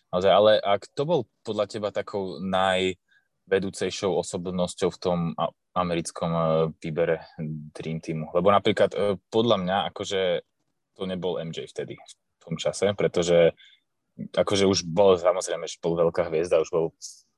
naozaj, 0.08 0.32
ale 0.32 0.52
ak 0.60 0.88
to 0.96 1.04
bol 1.04 1.20
podľa 1.44 1.66
teba 1.68 1.88
takou 1.92 2.40
najvedúcejšou 2.40 4.16
osobnosťou 4.16 4.88
v 4.88 4.98
tom 5.00 5.18
americkom 5.76 6.30
e, 6.32 6.42
výbere 6.80 7.28
Dream 7.76 8.00
Teamu, 8.00 8.32
lebo 8.32 8.48
napríklad 8.48 8.90
e, 8.92 9.16
podľa 9.28 9.56
mňa 9.60 9.76
akože 9.92 10.20
to 10.96 11.02
nebol 11.08 11.40
MJ 11.40 11.68
vtedy 11.68 11.96
v 11.96 12.40
tom 12.40 12.56
čase, 12.60 12.92
pretože 12.92 13.56
akože 14.18 14.68
už 14.68 14.84
bol, 14.88 15.16
samozrejme, 15.16 15.64
že 15.64 15.80
bol 15.80 15.96
veľká 15.96 16.28
hviezda, 16.28 16.60
už 16.60 16.70
bol 16.72 16.86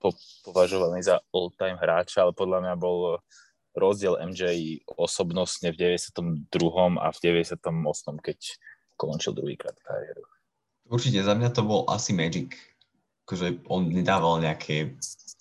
po, 0.03 0.13
považovaný 0.45 1.01
za 1.07 1.23
all-time 1.31 1.79
hráča, 1.79 2.27
ale 2.27 2.33
podľa 2.37 2.59
mňa 2.61 2.75
bol 2.77 3.19
rozdiel 3.75 4.19
MJ 4.23 4.43
osobnostne 4.95 5.75
v 5.75 5.99
92. 5.99 6.47
a 7.01 7.09
v 7.11 7.19
98. 7.19 7.59
keď 8.23 8.39
končil 8.95 9.35
druhýkrát 9.35 9.75
kariéru. 9.83 10.23
Určite, 10.87 11.25
za 11.25 11.35
mňa 11.35 11.51
to 11.51 11.63
bol 11.67 11.83
asi 11.91 12.15
Magic. 12.15 12.55
Akože 13.25 13.65
on 13.73 13.89
nedával 13.89 14.39
nejaké, 14.45 14.95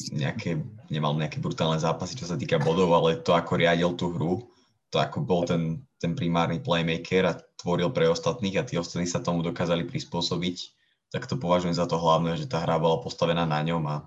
nejaké, 0.09 0.63
nemal 0.87 1.13
nejaké 1.13 1.43
brutálne 1.43 1.77
zápasy, 1.77 2.15
čo 2.15 2.25
sa 2.25 2.39
týka 2.39 2.57
bodov, 2.57 2.89
ale 2.95 3.19
to, 3.19 3.35
ako 3.35 3.59
riadil 3.59 3.91
tú 3.93 4.15
hru, 4.15 4.47
to 4.89 4.97
ako 4.97 5.19
bol 5.21 5.43
ten, 5.43 5.83
ten 5.99 6.15
primárny 6.15 6.63
playmaker 6.63 7.27
a 7.27 7.37
tvoril 7.59 7.91
pre 7.91 8.07
ostatných 8.07 8.55
a 8.55 8.63
tí 8.63 8.79
ostatní 8.79 9.05
sa 9.05 9.19
tomu 9.19 9.43
dokázali 9.43 9.83
prispôsobiť, 9.83 10.57
tak 11.13 11.29
to 11.29 11.37
považujem 11.37 11.77
za 11.77 11.85
to 11.85 12.01
hlavné, 12.01 12.33
že 12.41 12.49
tá 12.49 12.65
hra 12.65 12.81
bola 12.81 12.97
postavená 12.97 13.45
na 13.45 13.61
ňom 13.61 13.85
a, 13.85 13.97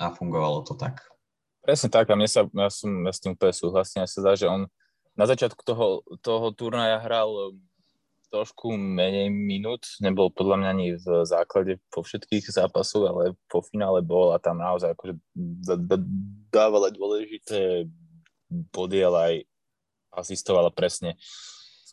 a 0.00 0.08
fungovalo 0.16 0.64
to 0.64 0.72
tak. 0.72 1.04
Presne 1.60 1.92
tak 1.92 2.08
a 2.08 2.16
mne 2.16 2.24
sa, 2.24 2.48
ja, 2.48 2.68
som, 2.72 3.04
ja 3.04 3.12
s 3.12 3.20
tým 3.20 3.36
úplne 3.36 3.52
súhlasím, 3.52 4.00
ja 4.00 4.08
sa 4.08 4.24
zdá, 4.24 4.32
že 4.32 4.48
on 4.48 4.64
na 5.12 5.28
začiatku 5.28 5.60
toho, 5.68 6.00
toho 6.24 6.48
turnaja 6.56 6.96
hral 7.04 7.52
trošku 8.32 8.72
menej 8.72 9.28
minút, 9.28 9.84
nebol 10.00 10.32
podľa 10.32 10.56
mňa 10.64 10.68
ani 10.72 10.86
v 10.96 11.06
základe 11.28 11.76
po 11.92 12.00
všetkých 12.04 12.48
zápasoch, 12.48 13.04
ale 13.04 13.36
po 13.48 13.60
finále 13.60 14.00
bol 14.00 14.32
a 14.32 14.40
tam 14.40 14.60
naozaj 14.60 14.96
akože 14.96 15.16
dával 16.48 16.88
dôležité 16.92 17.88
body, 18.48 18.98
ale 19.04 19.18
aj 19.20 19.34
asistoval 20.24 20.72
presne 20.72 21.16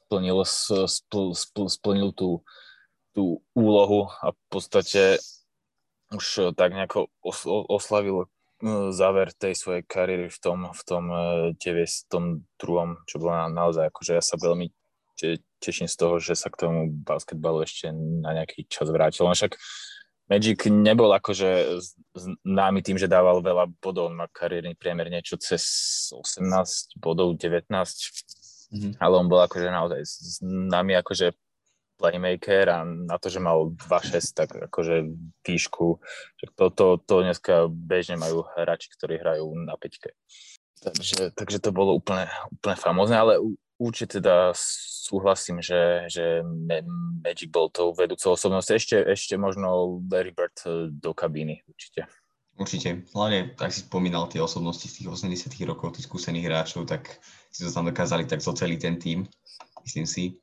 splnil, 0.06 0.44
spl, 0.46 1.34
spl, 1.34 1.66
splnil 1.72 2.12
tú, 2.12 2.44
tú 3.16 3.40
úlohu 3.56 4.12
a 4.20 4.36
v 4.36 4.42
podstate 4.52 5.24
už 6.12 6.54
tak 6.54 6.76
nejako 6.76 7.08
oslavil 7.72 8.28
e, 8.28 8.28
záver 8.92 9.32
tej 9.32 9.56
svojej 9.56 9.84
kariéry 9.88 10.28
v 10.28 10.38
tom, 10.44 10.70
v 10.70 10.82
tom 10.84 11.04
92. 11.58 12.44
E, 12.60 12.86
čo 13.08 13.16
bolo 13.18 13.34
naozaj, 13.50 13.90
akože 13.90 14.12
ja 14.20 14.24
sa 14.24 14.36
veľmi 14.36 14.68
teším 15.64 15.88
z 15.88 15.96
toho, 15.96 16.20
že 16.20 16.36
sa 16.36 16.52
k 16.52 16.68
tomu 16.68 16.92
basketbalu 16.92 17.64
ešte 17.64 17.90
na 17.96 18.36
nejaký 18.36 18.68
čas 18.68 18.92
vrátil. 18.92 19.26
Však 19.26 19.56
Magic 20.26 20.66
nebol 20.66 21.14
akože 21.14 21.78
známy 22.42 22.82
tým, 22.82 22.98
že 22.98 23.06
dával 23.06 23.46
veľa 23.46 23.70
bodov, 23.78 24.10
má 24.10 24.26
kariérny 24.26 24.74
priemer 24.74 25.06
niečo 25.14 25.38
cez 25.38 25.62
18 26.10 26.98
bodov, 26.98 27.38
19, 27.38 27.70
mm-hmm. 27.70 28.92
ale 28.98 29.14
on 29.14 29.30
bol 29.30 29.38
akože 29.46 29.70
naozaj 29.70 30.02
známy 30.42 30.98
akože 30.98 31.30
playmaker 31.96 32.70
a 32.70 32.84
na 32.84 33.16
to, 33.18 33.32
že 33.32 33.40
mal 33.40 33.72
2-6, 33.76 34.36
tak 34.36 34.50
akože 34.56 35.08
výšku, 35.44 36.00
to, 36.56 36.66
to, 36.72 36.86
to 37.04 37.16
dneska 37.24 37.68
bežne 37.72 38.20
majú 38.20 38.44
hráči, 38.56 38.92
ktorí 38.94 39.20
hrajú 39.20 39.56
na 39.56 39.80
peťke. 39.80 40.14
Takže, 40.84 41.34
takže 41.34 41.58
to 41.64 41.72
bolo 41.72 41.96
úplne, 41.98 42.30
úplne 42.52 42.78
famózne, 42.78 43.18
ale 43.18 43.34
určite 43.80 44.20
teda 44.22 44.54
súhlasím, 45.06 45.62
že, 45.62 46.06
že 46.10 46.46
Magic 47.24 47.50
bol 47.50 47.70
tou 47.70 47.94
vedúcou 47.94 48.34
osobnosťou. 48.34 48.76
Ešte, 48.76 48.98
ešte 49.02 49.36
možno 49.38 50.02
Larry 50.10 50.34
Bird 50.36 50.58
eh, 50.66 50.92
do 50.92 51.12
kabíny, 51.14 51.64
určite. 51.70 52.10
Určite. 52.56 53.04
Hlavne, 53.12 53.52
ak 53.60 53.72
si 53.76 53.84
spomínal 53.84 54.32
tie 54.32 54.40
osobnosti 54.40 54.88
z 54.88 55.04
tých 55.04 55.12
80 55.12 55.52
rokov, 55.68 56.00
tých 56.00 56.08
skúsených 56.08 56.48
hráčov, 56.48 56.88
tak 56.88 57.20
si 57.52 57.68
to 57.68 57.72
tam 57.72 57.84
dokázali 57.84 58.24
tak 58.24 58.40
celý 58.40 58.80
ten 58.80 58.96
tým, 58.96 59.28
myslím 59.84 60.08
si. 60.08 60.40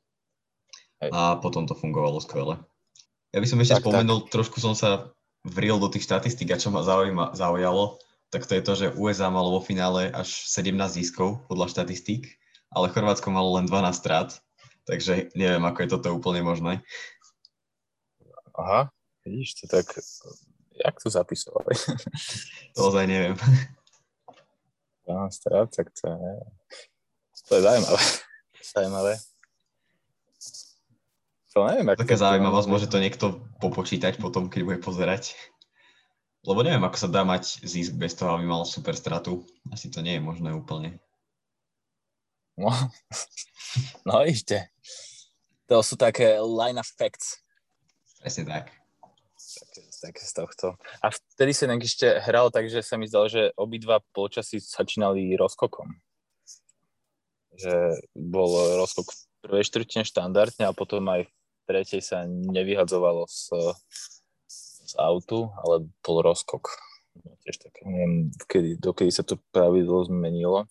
A 1.11 1.41
potom 1.41 1.67
to 1.67 1.75
fungovalo 1.75 2.21
skvele. 2.23 2.61
Ja 3.33 3.41
by 3.41 3.47
som 3.49 3.59
ešte 3.59 3.81
tak, 3.81 3.83
spomenul, 3.83 4.29
tak. 4.29 4.39
trošku 4.39 4.61
som 4.61 4.77
sa 4.77 5.11
vril 5.43 5.81
do 5.81 5.89
tých 5.89 6.05
štatistík 6.07 6.53
a 6.53 6.61
čo 6.61 6.71
ma 6.71 6.85
zaujíma, 6.85 7.35
zaujalo, 7.35 7.99
tak 8.29 8.45
to 8.47 8.55
je 8.55 8.63
to, 8.63 8.73
že 8.77 8.95
USA 8.95 9.27
malo 9.27 9.51
vo 9.57 9.61
finále 9.61 10.07
až 10.13 10.29
17 10.47 10.77
ziskov 11.01 11.43
podľa 11.49 11.73
štatistík 11.73 12.29
ale 12.73 12.89
Chorvátsko 12.89 13.29
malo 13.29 13.53
len 13.55 13.69
12 13.69 13.93
strát, 13.93 14.29
takže 14.89 15.29
neviem, 15.37 15.61
ako 15.61 15.79
je 15.85 15.89
toto 15.93 16.09
úplne 16.09 16.41
možné. 16.41 16.81
Aha, 18.57 18.89
vidíš 19.25 19.61
to 19.61 19.65
tak, 19.69 19.85
jak 20.73 20.95
to 20.97 21.09
zapisovali? 21.09 21.73
To 22.73 22.89
ozaj 22.89 23.05
neviem. 23.05 23.37
12 25.05 25.29
strát, 25.29 25.69
tak 25.69 25.93
to 25.93 26.09
je, 26.09 26.33
to 27.49 27.51
je 27.55 27.61
zaujímavé. 27.61 28.01
Zaujímavé. 28.73 29.13
To 31.53 31.69
neviem, 31.69 31.93
ako 31.93 32.01
Taká 32.01 32.17
zaujímavosť, 32.17 32.67
môže 32.69 32.87
to 32.89 32.97
niekto 32.97 33.45
popočítať 33.61 34.17
potom, 34.17 34.49
keď 34.49 34.61
bude 34.65 34.79
pozerať. 34.81 35.37
Lebo 36.43 36.65
neviem, 36.65 36.81
ako 36.81 36.97
sa 36.97 37.07
dá 37.07 37.21
mať 37.21 37.61
zisk 37.61 37.93
bez 37.93 38.17
toho, 38.17 38.35
aby 38.35 38.49
mal 38.49 38.65
super 38.65 38.97
stratu. 38.97 39.45
Asi 39.69 39.87
to 39.93 40.01
nie 40.01 40.17
je 40.17 40.25
možné 40.25 40.49
úplne. 40.51 40.97
No, 42.57 42.73
no 44.09 44.25
ešte. 44.25 44.73
To 45.69 45.85
sú 45.85 45.93
také 45.95 46.41
line 46.41 46.81
of 46.81 46.89
facts. 46.99 47.39
Presne 48.19 48.49
tak. 48.49 48.65
Také, 49.37 49.81
také 50.09 50.21
z 50.25 50.33
tohto. 50.33 50.67
A 51.05 51.13
vtedy 51.13 51.53
sa 51.53 51.69
ešte 51.69 52.17
hral 52.25 52.49
tak, 52.49 52.67
že 52.67 52.81
sa 52.81 52.97
mi 52.97 53.05
zdalo, 53.05 53.29
že 53.29 53.53
obidva 53.55 54.01
polčasy 54.11 54.57
začínali 54.57 55.37
rozkokom. 55.37 55.85
Že 57.55 58.01
bol 58.17 58.49
rozkok 58.81 59.13
v 59.13 59.19
prvej 59.45 59.63
štvrtine 59.69 60.03
štandardne 60.03 60.65
a 60.65 60.73
potom 60.73 61.05
aj 61.07 61.29
v 61.29 61.31
tretej 61.63 62.01
sa 62.03 62.27
nevyhadzovalo 62.27 63.27
z, 63.27 63.55
z 64.47 64.93
autu, 64.99 65.49
ale 65.63 65.87
bol 66.03 66.21
rozkok. 66.21 66.69
Tiež 67.45 67.61
také, 67.61 67.85
neviem, 67.85 68.33
kedy, 68.49 68.81
dokedy 68.81 69.11
sa 69.13 69.21
to 69.21 69.37
pravidlo 69.51 70.03
zmenilo. 70.07 70.65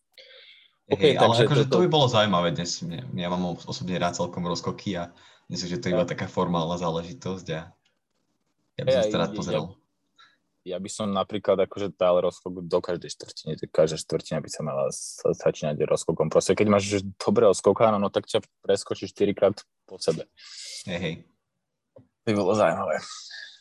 Okay, 0.91 1.17
ale 1.17 1.47
akože 1.47 1.71
to... 1.71 1.79
to 1.79 1.83
by 1.87 1.89
bolo 1.89 2.07
zaujímavé 2.11 2.53
dnes. 2.53 2.83
Ja 3.17 3.33
mám 3.33 3.57
osobne 3.65 3.97
rád 3.97 4.19
celkom 4.19 4.45
rozkoky 4.45 4.99
a 4.99 5.15
myslím, 5.49 5.69
že 5.73 5.81
to 5.81 5.87
je 5.89 5.95
iba 5.97 6.05
taká 6.05 6.27
formálna 6.29 6.77
záležitosť 6.77 7.47
a 7.55 7.61
ja 8.77 8.83
by 8.83 8.91
som 8.91 9.05
sa 9.09 9.19
rád 9.25 9.33
pozrel. 9.33 9.65
Ja, 9.69 9.82
ja 10.63 10.79
by 10.79 10.91
som 10.91 11.11
napríklad 11.11 11.59
akože 11.67 11.99
dal 11.99 12.23
rozkok 12.23 12.63
do 12.65 12.79
každej 12.79 13.11
štvrtiny, 13.19 13.53
každá 13.71 13.99
štvrtina 13.99 14.39
by 14.39 14.51
sa 14.51 14.63
mala 14.63 14.89
začínať 15.37 15.83
rozkokom. 15.85 16.31
Proste 16.31 16.55
keď 16.55 16.67
máš 16.71 17.03
dobrého 17.19 17.51
skokána, 17.53 17.99
no 17.99 18.09
tak 18.09 18.31
ťa 18.31 18.47
preskočí 18.63 19.11
4 19.11 19.35
krát 19.35 19.57
po 19.87 19.99
sebe. 19.99 20.31
Hej, 20.87 20.99
hej. 20.99 21.15
By 22.23 22.33
bolo 22.39 22.55
zaujímavé. 22.55 23.03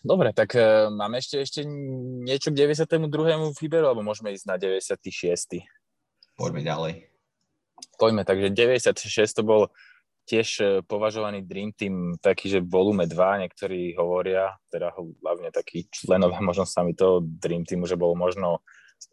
Dobre, 0.02 0.34
tak 0.34 0.58
uh, 0.58 0.90
máme 0.90 1.22
ešte, 1.22 1.42
ešte 1.42 1.62
niečo 2.26 2.50
k 2.50 2.66
92. 2.66 3.06
výberu, 3.58 3.86
alebo 3.90 4.02
môžeme 4.02 4.34
ísť 4.34 4.46
na 4.50 4.58
96. 4.58 5.62
Poďme 6.38 6.66
ďalej 6.66 7.12
poďme, 8.02 8.26
takže 8.26 8.50
96 8.50 9.38
to 9.38 9.44
bol 9.46 9.62
tiež 10.32 10.48
e, 10.64 10.66
považovaný 10.88 11.44
Dream 11.44 11.76
Team 11.76 12.16
taký, 12.24 12.48
že 12.48 12.64
volume 12.64 13.04
2, 13.04 13.44
niektorí 13.44 13.92
hovoria, 14.00 14.56
teda 14.72 14.96
hlavne 14.96 15.52
takí 15.52 15.92
členovia 15.92 16.40
možno 16.50 16.64
sami 16.64 16.96
toho 16.96 17.20
Dream 17.20 17.68
Teamu, 17.68 17.84
že 17.84 18.00
bol 18.00 18.16
možno 18.16 18.64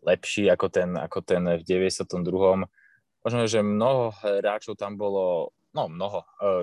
lepší 0.07 0.47
ako 0.47 0.71
ten, 0.71 0.95
ako 0.95 1.19
ten 1.27 1.43
v 1.59 1.63
92. 1.67 2.71
Možno, 3.19 3.41
že 3.51 3.67
mnoho 3.67 4.15
hráčov 4.23 4.79
tam 4.79 4.95
bolo, 4.95 5.51
no 5.75 5.91
mnoho, 5.91 6.23
uh, 6.39 6.63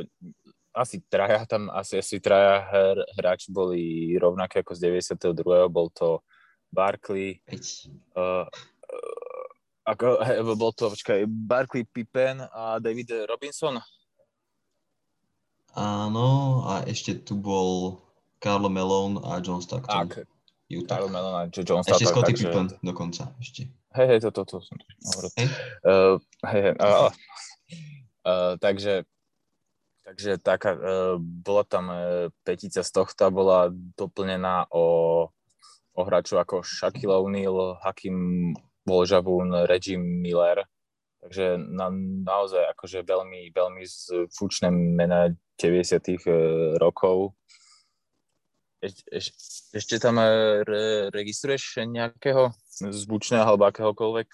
asi 0.72 1.04
traja 1.04 1.44
tam, 1.44 1.68
asi, 1.68 2.00
asi 2.00 2.24
traja 2.24 2.64
hráči 3.20 3.52
boli 3.52 4.16
rovnaké 4.16 4.64
ako 4.64 4.72
z 4.72 4.80
92. 5.20 5.68
Bol 5.68 5.92
to 5.92 6.24
Barkley, 6.72 7.44
uh, 8.16 8.48
ako, 9.86 10.06
bol 10.62 10.72
to, 10.72 10.90
počkaj, 10.96 11.28
Barkley 11.28 11.84
Pippen 11.84 12.40
a 12.40 12.80
David 12.80 13.12
Robinson? 13.30 13.78
Áno, 15.76 16.64
a 16.64 16.88
ešte 16.88 17.20
tu 17.20 17.36
bol 17.36 18.00
Carlo 18.40 18.72
Malone 18.72 19.20
a 19.28 19.44
John 19.44 19.60
Stockton. 19.60 20.08
Tak, 20.08 20.24
Utah. 20.72 21.04
Carlo 21.04 21.12
Malone 21.12 21.36
a 21.36 21.44
John 21.52 21.84
Stockton. 21.84 22.00
Ešte 22.00 22.06
Scotty 22.08 22.32
takže... 22.32 22.44
Pippen 22.48 22.68
dokonca, 22.80 23.24
ešte. 23.44 23.68
Hej, 23.96 24.08
hej, 24.08 24.20
toto, 24.24 24.48
to, 24.48 24.60
to 24.60 24.66
som 24.66 24.76
hovoril. 24.80 25.32
Hej, 25.36 25.48
uh, 25.84 26.16
hej, 26.48 26.62
hej, 26.64 26.74
uh, 26.80 27.12
uh, 28.28 28.54
takže 28.58 29.04
Takže 30.06 30.38
taká, 30.38 30.78
uh, 30.78 31.18
bola 31.18 31.66
tam 31.66 31.90
uh, 31.90 32.30
petica 32.46 32.86
z 32.86 32.92
tohto 32.94 33.26
bola 33.34 33.74
doplnená 33.74 34.70
o, 34.70 34.86
o 35.98 36.02
hráčov 36.06 36.46
ako 36.46 36.62
Shaquille 36.62 37.10
O'Neal, 37.10 37.82
Hakim 37.82 38.54
Božavún, 38.86 39.50
Reggie 39.66 39.98
Miller, 39.98 40.70
takže 41.26 41.58
na, 41.58 41.90
naozaj 42.22 42.70
akože 42.78 43.02
veľmi, 43.02 43.50
veľmi 43.50 43.82
zvučné 44.30 44.70
mená 44.70 45.34
90 45.58 45.98
e, 45.98 46.18
rokov. 46.78 47.34
Eš, 48.78 49.02
eš, 49.10 49.26
ešte 49.74 49.98
tam 49.98 50.22
e, 50.22 50.62
re, 50.62 51.10
registruješ 51.10 51.82
nejakého 51.82 52.54
zvučného 52.78 53.42
alebo 53.42 53.66
akéhokoľvek 53.66 54.30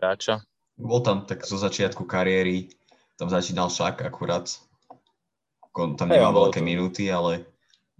hráča? 0.00 0.40
Bol 0.80 1.04
tam 1.04 1.28
tak 1.28 1.44
zo 1.44 1.60
začiatku 1.60 2.08
kariéry, 2.08 2.72
tam 3.20 3.28
začínal 3.28 3.68
šak 3.68 4.00
akurát. 4.00 4.48
Tam 5.76 6.08
nemal 6.08 6.32
hey, 6.32 6.38
veľké 6.40 6.60
to... 6.64 6.66
minúty, 6.66 7.04
ale, 7.12 7.44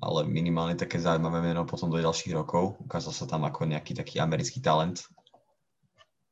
ale 0.00 0.25
minimálne 0.25 0.73
také 0.73 0.97
zaujímavé 0.97 1.52
meno 1.52 1.69
potom 1.69 1.92
do 1.92 2.00
ďalších 2.00 2.33
rokov. 2.33 2.80
Ukázal 2.80 3.12
sa 3.12 3.28
tam 3.28 3.45
ako 3.45 3.69
nejaký 3.69 3.92
taký 3.92 4.16
americký 4.25 4.64
talent. 4.64 5.04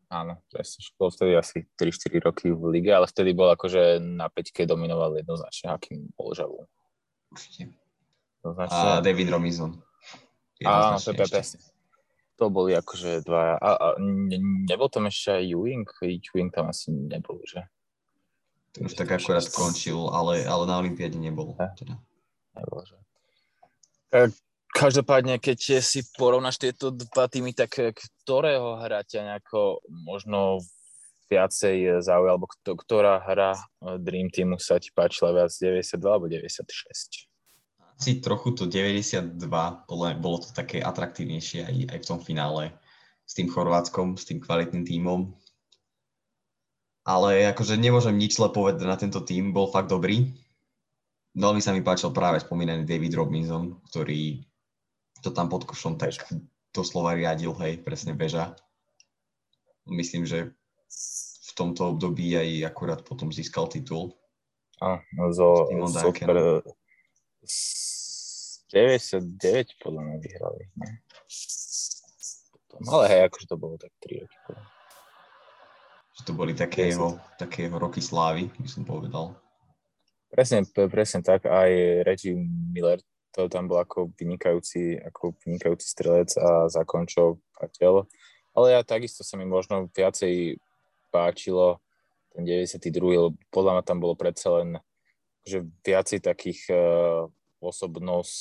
Áno, 0.08 0.40
presne. 0.48 0.80
Bol 0.96 1.12
vtedy 1.12 1.36
asi 1.36 1.68
3-4 1.76 2.24
roky 2.24 2.48
v 2.48 2.62
lige, 2.72 2.88
ale 2.88 3.04
vtedy 3.04 3.36
bol 3.36 3.52
akože 3.52 4.00
na 4.00 4.32
peťke 4.32 4.64
dominoval 4.64 5.20
jednoznačne 5.20 5.68
Hakim 5.68 6.08
Polžavu. 6.16 6.64
Určite. 7.28 7.76
A 8.56 9.04
David 9.04 9.28
Robinson. 9.28 9.76
Áno, 10.64 10.96
to 10.96 11.12
je 11.12 11.28
presne. 11.28 11.60
To 12.40 12.48
boli 12.48 12.72
akože 12.72 13.26
dva. 13.26 13.58
A, 13.58 13.70
a 13.76 13.86
ne, 14.00 14.38
nebol 14.64 14.88
tam 14.88 15.10
ešte 15.10 15.42
aj 15.42 15.44
Ewing? 15.44 15.86
Ewing 16.00 16.50
tam 16.54 16.70
asi 16.70 16.88
nebol, 16.88 17.42
že? 17.44 17.66
To 18.78 18.86
už 18.86 18.94
tak 18.94 19.10
akurát 19.10 19.42
skončil, 19.44 20.08
ale, 20.08 20.46
ale 20.46 20.64
na 20.64 20.78
Olympiade 20.78 21.18
nebol. 21.18 21.58
Teda. 21.76 21.98
Nebol, 22.56 22.80
že. 22.86 22.96
Každopádne, 24.68 25.40
keď 25.40 25.80
si 25.82 26.04
porovnáš 26.14 26.60
tieto 26.60 26.92
dva 26.92 27.26
týmy, 27.26 27.56
tak 27.56 27.76
ktorého 27.96 28.78
hráťa 28.78 29.24
nejako 29.24 29.82
možno 29.90 30.62
viacej 31.28 32.00
zaujal, 32.00 32.40
alebo 32.40 32.48
kto, 32.48 32.72
ktorá 32.72 33.20
hra 33.20 33.52
Dream 34.00 34.32
Teamu 34.32 34.56
sa 34.56 34.80
ti 34.80 34.88
páčila 34.96 35.36
viac, 35.36 35.52
92 35.52 36.00
alebo 36.08 36.24
96? 36.24 37.28
Asi 37.98 38.22
trochu 38.22 38.54
to 38.56 38.64
92, 38.64 39.36
bolo, 39.84 40.04
bolo 40.16 40.38
to 40.40 40.54
také 40.56 40.80
atraktívnejšie 40.80 41.68
aj, 41.68 41.76
aj 41.92 41.98
v 42.00 42.08
tom 42.08 42.22
finále 42.22 42.72
s 43.28 43.36
tým 43.36 43.50
Chorvátskom, 43.52 44.16
s 44.16 44.24
tým 44.24 44.40
kvalitným 44.40 44.88
tímom. 44.88 45.36
Ale 47.04 47.44
akože 47.52 47.76
nemôžem 47.76 48.16
nič 48.16 48.40
zle 48.40 48.48
povedať 48.48 48.88
na 48.88 48.96
tento 48.96 49.20
tým, 49.20 49.52
bol 49.52 49.68
fakt 49.68 49.92
dobrý. 49.92 50.32
Veľmi 51.36 51.60
sa 51.60 51.76
mi 51.76 51.84
páčil 51.84 52.08
práve 52.16 52.40
spomínaný 52.40 52.88
David 52.88 53.12
Robinson, 53.20 53.84
ktorý 53.92 54.47
to 55.22 55.30
tam 55.30 55.48
pod 55.48 55.64
košom 55.66 55.98
tak 55.98 56.14
doslova 56.74 57.14
riadil, 57.14 57.54
hej, 57.64 57.80
presne 57.82 58.14
beža. 58.14 58.54
Myslím, 59.88 60.28
že 60.28 60.52
v 61.42 61.50
tomto 61.56 61.96
období 61.96 62.36
aj 62.36 62.70
akurát 62.70 63.00
potom 63.02 63.32
získal 63.32 63.66
titul. 63.66 64.14
A, 64.78 65.02
no 65.16 65.34
zo, 65.34 65.66
super, 65.90 66.62
99 68.70 69.82
podľa 69.82 70.00
mňa 70.06 70.16
vyhrali. 70.22 70.62
Ne? 70.76 71.02
Potom, 72.52 72.78
ale 72.94 73.04
hej, 73.10 73.20
akože 73.26 73.46
to 73.48 73.56
bolo 73.58 73.74
tak 73.80 73.90
3 74.06 74.22
roky. 74.22 74.36
Že 76.18 76.22
to 76.22 76.32
boli 76.36 76.52
také 76.54 76.94
jeho, 76.94 77.18
také 77.40 77.66
jeho 77.66 77.78
roky 77.80 77.98
slávy, 78.04 78.52
by 78.54 78.68
som 78.68 78.84
povedal. 78.86 79.34
Presne, 80.28 80.62
presne 80.68 81.24
tak. 81.24 81.48
Aj 81.48 81.70
Reggie 82.04 82.36
Miller 82.70 83.00
to 83.32 83.48
tam 83.48 83.68
bol 83.68 83.78
ako 83.78 84.10
vynikajúci, 84.16 84.98
ako 84.98 85.36
vynikajúci 85.44 85.86
strelec 85.86 86.30
a 86.40 86.66
zakončovateľ. 86.72 88.08
Ale 88.56 88.66
ja 88.74 88.80
takisto 88.82 89.22
sa 89.22 89.38
mi 89.38 89.46
možno 89.46 89.86
viacej 89.92 90.58
páčilo 91.12 91.78
ten 92.34 92.42
92. 92.44 92.90
lebo 92.98 93.36
podľa 93.52 93.78
mňa 93.78 93.84
tam 93.84 93.98
bolo 94.02 94.14
predsa 94.18 94.60
len 94.60 94.78
že 95.48 95.64
viacej 95.80 96.20
takých 96.20 96.60
uh, 96.68 97.24
osobnosť, 97.64 98.36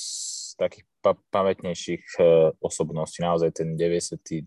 takých 0.60 0.86
pa- 1.00 1.24
pamätnejších 1.32 2.04
uh, 2.20 2.52
osobností. 2.60 3.24
Naozaj 3.24 3.64
ten 3.64 3.80
92. 3.80 4.44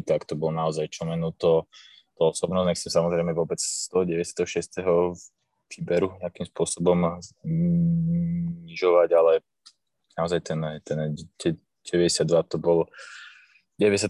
tak 0.00 0.24
to 0.24 0.32
bol 0.32 0.48
naozaj 0.48 0.88
čo 0.88 1.04
menu 1.04 1.28
to, 1.36 1.68
to 2.16 2.22
osobnosť. 2.32 2.66
Nechcem 2.72 2.90
samozrejme 2.92 3.36
vôbec 3.36 3.60
z 3.60 3.84
toho 3.92 4.08
96 4.08 4.80
výberu 5.70 6.14
nejakým 6.22 6.46
spôsobom 6.48 7.18
znižovať, 8.66 9.08
ale 9.14 9.32
naozaj 10.16 10.40
ten, 10.46 10.58
ten 10.82 10.98
92 11.86 12.50
to 12.50 12.56
bol 12.58 12.86
95% 13.76 14.08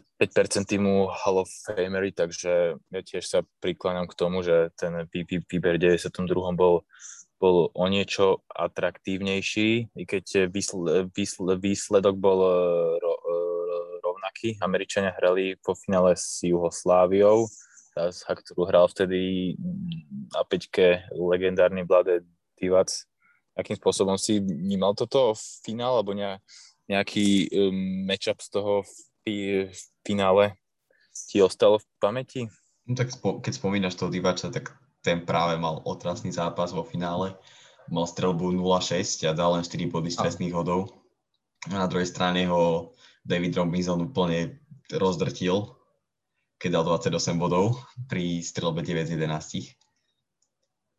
týmu 0.70 1.10
Hall 1.10 1.42
of 1.42 1.50
Famery, 1.66 2.14
takže 2.14 2.78
ja 2.78 3.00
tiež 3.02 3.24
sa 3.26 3.42
prikláňam 3.58 4.06
k 4.06 4.14
tomu, 4.14 4.46
že 4.46 4.70
ten 4.78 4.94
výber 5.10 5.74
92 5.74 6.14
bol, 6.54 6.86
bol 7.42 7.56
o 7.74 7.84
niečo 7.90 8.46
atraktívnejší, 8.46 9.90
i 9.90 10.04
keď 10.06 10.46
výsl, 10.54 11.10
výsl, 11.10 11.58
výsledok 11.58 12.14
bol 12.14 12.38
e, 12.46 12.54
e, 13.02 13.14
rovnaký. 14.06 14.48
Američania 14.62 15.10
hrali 15.18 15.58
po 15.58 15.74
finále 15.74 16.14
s 16.14 16.46
Juhosláviou, 16.46 17.50
tá, 17.96 18.12
ktorú 18.12 18.68
hral 18.68 18.84
vtedy 18.92 19.56
na 20.28 20.44
peťke 20.44 21.08
legendárny 21.16 21.88
Vlade 21.88 22.28
Divac. 22.60 22.92
Akým 23.56 23.72
spôsobom 23.80 24.20
si 24.20 24.36
vnímal 24.44 24.92
toto 24.92 25.32
finál, 25.64 25.96
alebo 25.96 26.12
nejaký 26.12 27.48
um, 27.56 28.04
matchup 28.04 28.36
z 28.44 28.48
toho 28.52 28.84
v 29.24 29.72
finále 30.04 30.60
ti 31.32 31.40
ostalo 31.40 31.80
v 31.80 31.86
pamäti? 31.96 32.40
No 32.84 32.92
tak 32.92 33.08
spo, 33.08 33.40
keď 33.40 33.52
spomínaš 33.56 33.96
toho 33.96 34.12
Divača, 34.12 34.52
tak 34.52 34.76
ten 35.00 35.24
práve 35.24 35.56
mal 35.56 35.80
otrasný 35.88 36.36
zápas 36.36 36.76
vo 36.76 36.84
finále. 36.84 37.32
Mal 37.88 38.04
strelbu 38.04 38.52
0-6 38.60 39.24
a 39.24 39.32
dal 39.32 39.56
len 39.56 39.64
4 39.64 39.88
body 39.88 40.12
z 40.12 40.20
trestných 40.20 40.52
hodov. 40.52 40.92
A 41.72 41.80
na 41.80 41.88
druhej 41.88 42.06
strane 42.06 42.44
ho 42.44 42.92
David 43.24 43.56
Robinson 43.56 44.04
úplne 44.04 44.60
rozdrtil 44.92 45.75
keď 46.56 46.70
dal 46.80 46.84
28 46.84 47.36
bodov 47.36 47.76
pri 48.08 48.40
strelbe 48.40 48.80
9 48.80 49.08
z 49.08 49.12
11. 49.16 49.76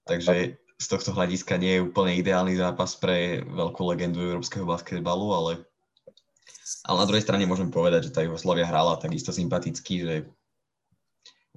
Takže 0.07 0.35
z 0.77 0.85
tohto 0.85 1.11
hľadiska 1.11 1.57
nie 1.57 1.81
je 1.81 1.85
úplne 1.89 2.13
ideálny 2.13 2.53
zápas 2.53 2.93
pre 2.95 3.41
veľkú 3.41 3.81
legendu 3.89 4.21
európskeho 4.21 4.63
basketbalu, 4.63 5.27
ale, 5.33 5.51
ale 6.85 6.97
na 7.01 7.07
druhej 7.09 7.25
strane 7.25 7.49
môžem 7.49 7.73
povedať, 7.73 8.09
že 8.09 8.13
tá 8.13 8.21
Jugoslavia 8.21 8.69
hrala 8.69 9.01
takisto 9.01 9.33
sympaticky, 9.33 10.05
že 10.05 10.15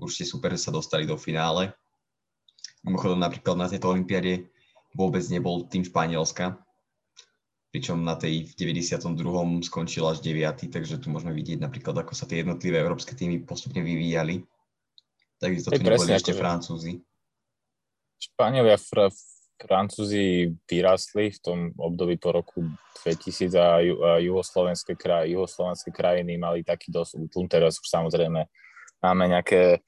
určite 0.01 0.27
super, 0.33 0.57
že 0.57 0.65
sa 0.65 0.73
dostali 0.73 1.05
do 1.05 1.21
finále. 1.21 1.77
Mimochodom 2.81 3.21
napríklad 3.21 3.61
na 3.61 3.69
tejto 3.69 3.93
olympiade 3.93 4.49
vôbec 4.97 5.23
nebol 5.29 5.69
tým 5.69 5.85
Španielska, 5.85 6.57
pričom 7.70 8.02
na 8.02 8.18
tej 8.18 8.50
v 8.50 8.76
92. 8.76 9.62
skončil 9.62 10.02
až 10.11 10.18
9. 10.20 10.70
Takže 10.70 10.98
tu 10.98 11.09
môžeme 11.09 11.30
vidieť 11.30 11.62
napríklad, 11.62 12.02
ako 12.02 12.12
sa 12.18 12.26
tie 12.26 12.42
jednotlivé 12.42 12.83
európske 12.83 13.14
týmy 13.14 13.46
postupne 13.46 13.80
vyvíjali. 13.80 14.42
Takisto 15.38 15.70
tu 15.70 15.80
neboli 15.80 16.11
ešte 16.12 16.35
akože 16.35 16.42
Francúzi. 16.42 16.92
Španielia, 18.20 18.76
fr- 18.76 19.14
Francúzi 19.61 20.52
vyrastli 20.68 21.33
v 21.33 21.38
tom 21.40 21.59
období 21.78 22.18
po 22.18 22.35
roku 22.35 22.66
2000 23.06 23.54
a, 23.56 23.80
ju- 23.80 24.00
a 24.04 24.11
juhoslovenské, 24.20 24.98
kraj, 24.98 25.30
juhoslovenské 25.30 25.94
krajiny 25.94 26.37
mali 26.37 26.66
taký 26.66 26.92
dosť 26.92 27.16
útlum. 27.16 27.48
Teraz 27.48 27.80
už 27.80 27.88
samozrejme 27.88 28.44
máme 29.00 29.24
nejaké 29.30 29.80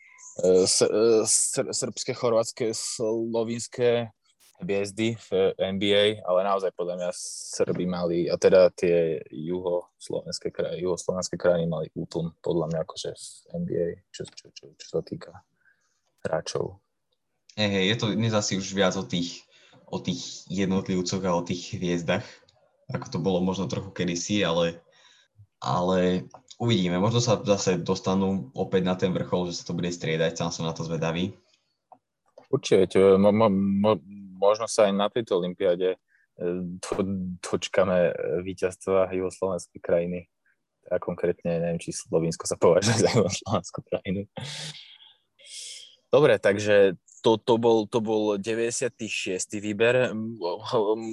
s- 0.65 0.87
uh, 0.87 1.27
srbské, 1.73 2.17
chorvátske, 2.17 2.73
slovinské 2.73 4.09
hviezdy 4.63 5.19
v 5.19 5.53
NBA, 5.59 6.23
ale 6.23 6.41
naozaj 6.47 6.71
podľa 6.73 6.95
mňa 7.03 7.11
Srby 7.59 7.85
mali, 7.85 8.31
a 8.31 8.39
teda 8.39 8.71
tie 8.71 9.21
juho-slovenské 9.29 10.55
krajiny, 10.55 10.87
juho-slovenské 10.87 11.35
krajiny 11.37 11.67
mali 11.67 11.87
útlm 11.99 12.33
podľa 12.41 12.71
mňa 12.71 12.79
akože 12.87 13.11
v 13.13 13.47
NBA, 13.67 13.89
čo, 14.15 14.23
čo, 14.31 14.47
čo, 14.55 14.65
čo 14.79 14.87
sa 14.87 15.03
týka 15.03 15.43
hráčov. 16.23 16.79
Hey, 17.59 17.69
hey, 17.69 17.85
je 17.93 17.97
to 18.01 18.15
dnes 18.15 18.33
asi 18.33 18.57
už 18.57 18.73
viac 18.73 18.97
o 18.97 19.05
tých, 19.05 19.45
o 19.91 20.01
tých 20.01 20.49
jednotlivcoch 20.49 21.21
a 21.27 21.37
o 21.37 21.45
tých 21.45 21.77
hviezdach, 21.77 22.25
ako 22.89 23.07
to 23.13 23.19
bolo 23.21 23.45
možno 23.45 23.69
trochu 23.69 23.93
kedysi, 23.93 24.41
ale, 24.41 24.81
ale 25.61 26.31
uvidíme. 26.57 26.97
Možno 26.97 27.21
sa 27.21 27.37
zase 27.43 27.77
dostanú 27.83 28.55
opäť 28.57 28.83
na 28.87 28.95
ten 28.97 29.11
vrchol, 29.13 29.51
že 29.51 29.61
sa 29.61 29.69
to 29.69 29.77
bude 29.77 29.91
striedať, 29.91 30.39
sám 30.39 30.51
som 30.55 30.65
na 30.65 30.73
to 30.73 30.87
zvedavý. 30.87 31.37
Určite, 32.53 33.17
mo, 33.17 33.33
mo, 33.33 33.49
mo, 33.49 33.93
možno 34.43 34.67
sa 34.67 34.91
aj 34.91 34.93
na 34.99 35.07
tejto 35.07 35.39
olympiáde 35.39 35.95
e, 35.95 35.99
do, 36.83 36.97
dočkame 37.39 38.11
e, 38.11 38.13
víťazstva 38.43 39.15
jugoslovenskej 39.15 39.79
krajiny. 39.79 40.27
A 40.91 40.99
konkrétne 40.99 41.63
neviem, 41.63 41.79
či 41.79 41.95
Slovinsko 41.95 42.51
sa 42.51 42.59
považuje 42.59 43.07
za 43.07 43.11
jugoslovenskú 43.15 43.87
krajinu. 43.87 44.27
Dobre, 46.11 46.43
takže 46.43 46.99
to, 47.23 47.39
to, 47.39 47.55
bol, 47.57 47.87
to 47.87 48.03
bol 48.03 48.35
96. 48.35 48.99
výber. 49.63 50.11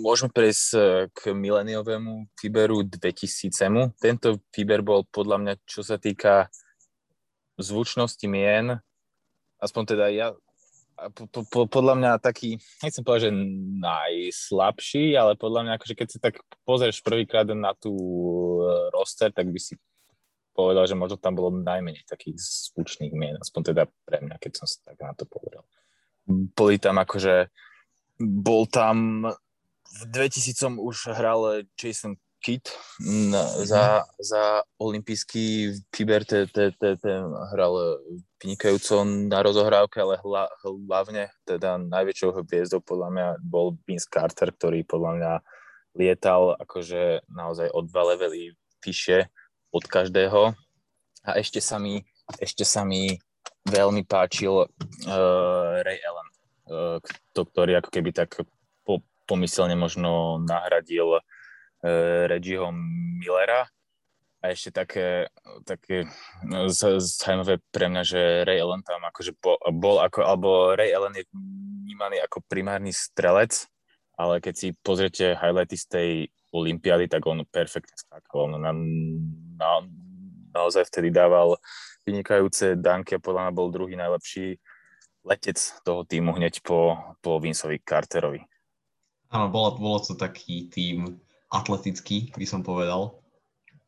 Môžeme 0.02 0.34
prejsť 0.34 0.68
e, 0.74 0.80
k 1.13 1.20
mileniovému 1.38 2.34
výberu 2.34 2.82
2000. 2.82 3.94
Tento 4.02 4.42
výber 4.50 4.82
bol 4.82 5.06
podľa 5.06 5.38
mňa, 5.38 5.54
čo 5.70 5.86
sa 5.86 6.02
týka 6.02 6.50
zvučnosti 7.62 8.26
mien, 8.26 8.82
aspoň 9.62 9.84
teda 9.86 10.06
ja 10.10 10.28
po, 11.16 11.24
po, 11.32 11.42
po, 11.48 11.60
podľa 11.68 11.96
mňa 11.96 12.12
taký, 12.24 12.60
nechcem 12.84 13.04
povedať, 13.04 13.32
že 13.32 13.40
najslabší, 13.80 15.06
ale 15.16 15.40
podľa 15.40 15.62
mňa, 15.64 15.72
akože 15.80 15.96
keď 15.96 16.08
si 16.08 16.18
tak 16.20 16.44
pozrieš 16.68 17.00
prvýkrát 17.00 17.48
na 17.56 17.72
tú 17.72 17.96
e, 18.64 18.92
roster, 18.92 19.32
tak 19.32 19.48
by 19.48 19.60
si 19.60 19.80
povedal, 20.52 20.84
že 20.84 21.00
možno 21.00 21.16
tam 21.16 21.40
bolo 21.40 21.56
najmenej 21.56 22.04
takých 22.04 22.36
zvučných 22.40 23.16
mien, 23.16 23.40
aspoň 23.40 23.72
teda 23.72 23.84
pre 24.04 24.20
mňa, 24.20 24.36
keď 24.44 24.52
som 24.60 24.68
sa 24.68 24.92
tak 24.92 25.00
na 25.00 25.16
to 25.16 25.24
povedal. 25.24 25.64
Boli 26.28 26.76
tam 26.76 27.00
akože, 27.00 27.48
bol 28.20 28.68
tam 28.68 29.24
v 29.90 30.02
2000 30.12 30.78
už 30.78 31.16
hral 31.16 31.64
Jason 31.80 32.20
Na, 33.04 33.43
mhm. 33.43 33.67
za, 33.67 34.08
za 34.19 34.43
olimpijský 34.80 35.75
fiber, 35.91 36.23
ten 36.23 37.23
hral 37.52 37.99
vynikajúco 38.39 39.04
na 39.04 39.43
rozohrávke, 39.43 39.99
ale 39.99 40.15
hla, 40.23 40.47
hlavne 40.63 41.28
teda 41.43 41.75
najväčšou 41.84 42.32
hviezdou 42.39 42.80
podľa 42.80 43.10
mňa 43.12 43.28
bol 43.43 43.75
Vince 43.84 44.08
Carter, 44.08 44.56
ktorý 44.56 44.88
podľa 44.88 45.12
mňa 45.19 45.34
lietal 45.99 46.56
akože 46.56 47.28
naozaj 47.28 47.67
o 47.75 47.84
dva 47.84 48.15
levely 48.15 48.56
vyššie 48.80 49.28
od 49.75 49.84
každého. 49.84 50.56
A 51.28 51.30
ešte 51.36 51.60
sa 51.60 51.75
mi, 51.75 51.99
ešte 52.39 52.63
sa 52.63 52.88
mi 52.88 53.19
veľmi 53.67 54.08
páčil 54.08 54.63
uh, 54.63 55.84
Ray 55.84 55.99
Allen, 55.99 56.30
uh, 56.71 56.97
to, 57.36 57.43
ktorý 57.43 57.84
ako 57.84 57.91
keby 57.91 58.15
tak 58.15 58.39
po, 58.88 59.04
pomyselne 59.28 59.75
možno 59.75 60.39
nahradil 60.39 61.19
uh, 61.19 61.23
Reggieho 62.28 62.72
Millera. 62.74 63.68
A 64.39 64.56
ešte 64.56 64.72
také, 64.72 65.28
také 65.68 66.08
no, 66.48 66.72
zaujímavé 66.72 67.60
pre 67.76 67.92
mňa, 67.92 68.04
že 68.08 68.22
Ray 68.48 68.63
Allen 68.63 68.80
tam 68.88 69.04
akože 69.04 69.36
bol, 69.36 69.60
bol 69.76 70.00
ako, 70.00 70.24
alebo 70.24 70.50
Ray 70.80 70.96
Allen 70.96 71.12
je 71.20 71.28
vnímaný 71.36 72.24
ako 72.24 72.48
primárny 72.48 72.96
strelec, 72.96 73.68
ale 74.15 74.39
keď 74.39 74.54
si 74.56 74.68
pozriete 74.80 75.36
highlighty 75.36 75.76
z 75.76 75.86
tej 75.92 76.10
Olympiády, 76.56 77.12
tak 77.12 77.28
on 77.28 77.44
perfektne 77.52 78.00
skákal. 78.00 78.48
On 78.48 78.63
na, 78.63 78.72
na, 79.60 79.72
naozaj 80.56 80.88
vtedy 80.88 81.12
dával 81.12 81.60
vynikajúce 82.08 82.80
danky 82.80 83.20
a 83.20 83.24
podľa 83.24 83.52
mňa 83.52 83.54
bol 83.60 83.68
druhý 83.76 84.00
najlepší 84.00 84.56
letec 85.28 85.60
toho 85.84 86.08
týmu 86.08 86.32
hneď 86.32 86.63
po, 86.63 86.96
po 87.20 87.44
Vinceovi 87.44 87.84
Carterovi. 87.84 88.39
Áno, 89.30 89.52
bolo, 89.52 89.78
bolo 89.78 90.00
to 90.00 90.15
taký 90.15 90.72
tým 90.72 91.20
atletický, 91.50 92.34
by 92.38 92.46
som 92.46 92.62
povedal 92.62 93.20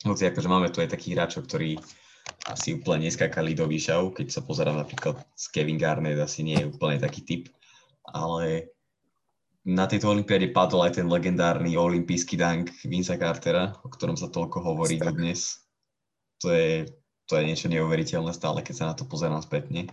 hoci 0.06 0.26
akože 0.26 0.50
máme 0.50 0.74
tu 0.74 0.82
aj 0.82 0.98
takých 0.98 1.14
hráčov, 1.14 1.46
ktorí 1.46 1.78
asi 2.50 2.78
úplne 2.78 3.10
neskákali 3.10 3.54
do 3.54 3.70
výšav, 3.70 4.14
keď 4.18 4.28
sa 4.34 4.42
pozerám 4.42 4.82
napríklad 4.82 5.22
s 5.38 5.46
Kevin 5.54 5.78
Garnett, 5.78 6.18
asi 6.18 6.42
nie 6.42 6.58
je 6.58 6.70
úplne 6.70 6.98
taký 6.98 7.22
typ, 7.22 7.44
ale 8.10 8.74
na 9.62 9.86
tejto 9.86 10.10
olympiáde 10.10 10.50
padol 10.50 10.90
aj 10.90 10.98
ten 10.98 11.06
legendárny 11.06 11.78
olimpijský 11.78 12.34
dank 12.34 12.74
Vinca 12.82 13.14
Cartera, 13.14 13.78
o 13.86 13.90
ktorom 13.94 14.18
sa 14.18 14.34
toľko 14.34 14.58
hovorí 14.58 14.98
dnes. 14.98 15.62
To 16.42 16.50
je, 16.50 16.90
to 17.30 17.38
je 17.38 17.46
niečo 17.46 17.70
neuveriteľné 17.70 18.34
stále, 18.34 18.66
keď 18.66 18.74
sa 18.74 18.90
na 18.90 18.98
to 18.98 19.06
pozerám 19.06 19.46
spätne. 19.46 19.86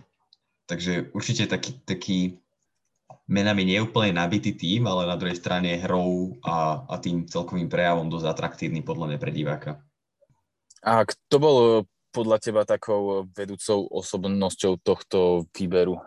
Takže 0.65 1.13
určite 1.13 1.45
taký, 1.45 1.77
taký 1.85 2.41
menami 3.29 3.61
neúplne 3.61 4.09
nabitý 4.09 4.57
tým, 4.57 4.89
ale 4.89 5.05
na 5.05 5.13
druhej 5.13 5.37
strane 5.37 5.77
hrou 5.85 6.33
a, 6.41 6.81
a 6.89 6.97
tým 6.97 7.29
celkovým 7.29 7.69
prejavom 7.69 8.09
dosť 8.09 8.25
atraktívny 8.25 8.81
podľa 8.81 9.13
mňa 9.13 9.19
pre 9.21 9.31
diváka. 9.31 9.71
A 10.81 11.05
kto 11.05 11.35
bol 11.37 11.57
eh, 11.61 11.71
podľa 12.09 12.37
teba 12.41 12.65
takou 12.65 13.29
vedúcou 13.29 13.85
osobnosťou 13.93 14.81
tohto 14.81 15.45
výberu, 15.53 16.01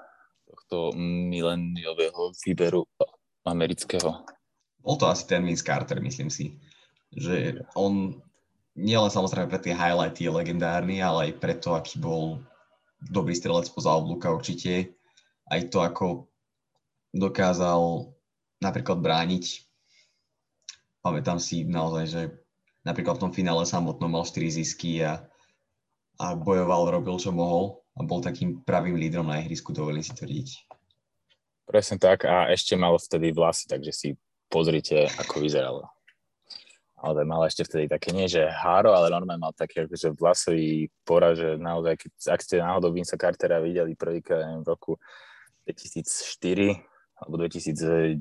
tohto 0.50 0.98
mileniového 0.98 2.34
výberu 2.42 2.82
amerického? 3.46 4.26
Bol 4.82 4.98
to 4.98 5.06
asi 5.06 5.30
ten 5.30 5.46
Vince 5.46 5.62
Carter, 5.62 6.02
myslím 6.02 6.26
si. 6.26 6.58
Že 7.14 7.62
on 7.78 8.18
nielen 8.74 9.14
samozrejme 9.14 9.46
pre 9.46 9.62
tie 9.62 9.78
highlighty 9.78 10.26
je 10.26 10.32
legendárny, 10.34 10.98
ale 10.98 11.30
aj 11.30 11.38
preto, 11.38 11.78
aký 11.78 12.02
bol 12.02 12.42
dobrý 12.98 13.30
strelec 13.38 13.70
poza 13.70 13.94
oblúka 13.94 14.34
určite. 14.34 14.98
Aj 15.46 15.62
to, 15.70 15.86
ako 15.86 16.31
dokázal 17.12 18.12
napríklad 18.58 18.98
brániť. 18.98 19.68
Pamätám 21.04 21.36
si 21.36 21.68
naozaj, 21.68 22.04
že 22.08 22.22
napríklad 22.82 23.20
v 23.20 23.22
tom 23.28 23.32
finále 23.34 23.68
samotnom 23.68 24.08
mal 24.08 24.24
4 24.24 24.58
zisky 24.62 25.04
a, 25.04 25.22
a 26.18 26.34
bojoval, 26.34 26.88
robil 26.88 27.16
čo 27.20 27.30
mohol 27.30 27.84
a 27.98 28.00
bol 28.06 28.24
takým 28.24 28.64
pravým 28.64 28.96
lídrom 28.96 29.28
na 29.28 29.44
ihrisku, 29.44 29.74
dovolím 29.74 30.00
si 30.00 30.14
tvrdiť. 30.16 30.48
Presne 31.68 31.96
tak 32.00 32.24
a 32.24 32.48
ešte 32.50 32.74
mal 32.74 32.96
vtedy 32.96 33.30
vlasy, 33.30 33.68
takže 33.68 33.92
si 33.92 34.08
pozrite, 34.48 35.08
ako 35.20 35.44
vyzeralo. 35.44 35.84
Ale 37.02 37.26
mal 37.26 37.42
ešte 37.50 37.66
vtedy 37.66 37.90
také, 37.90 38.14
nie 38.14 38.30
že 38.30 38.46
háro, 38.46 38.94
ale 38.94 39.10
normálne 39.10 39.42
mal 39.42 39.50
také 39.50 39.90
akože 39.90 40.14
vlasový 40.14 40.86
pora, 41.02 41.34
že 41.34 41.58
naozaj, 41.58 41.98
keď, 41.98 42.12
ak 42.30 42.40
ste 42.46 42.62
náhodou 42.62 42.94
Vince 42.94 43.18
Cartera 43.18 43.58
videli 43.58 43.98
prvýkrát 43.98 44.46
v 44.62 44.70
roku 44.70 44.94
2004 45.66 46.91
alebo 47.22 47.38
2000, 47.38 48.18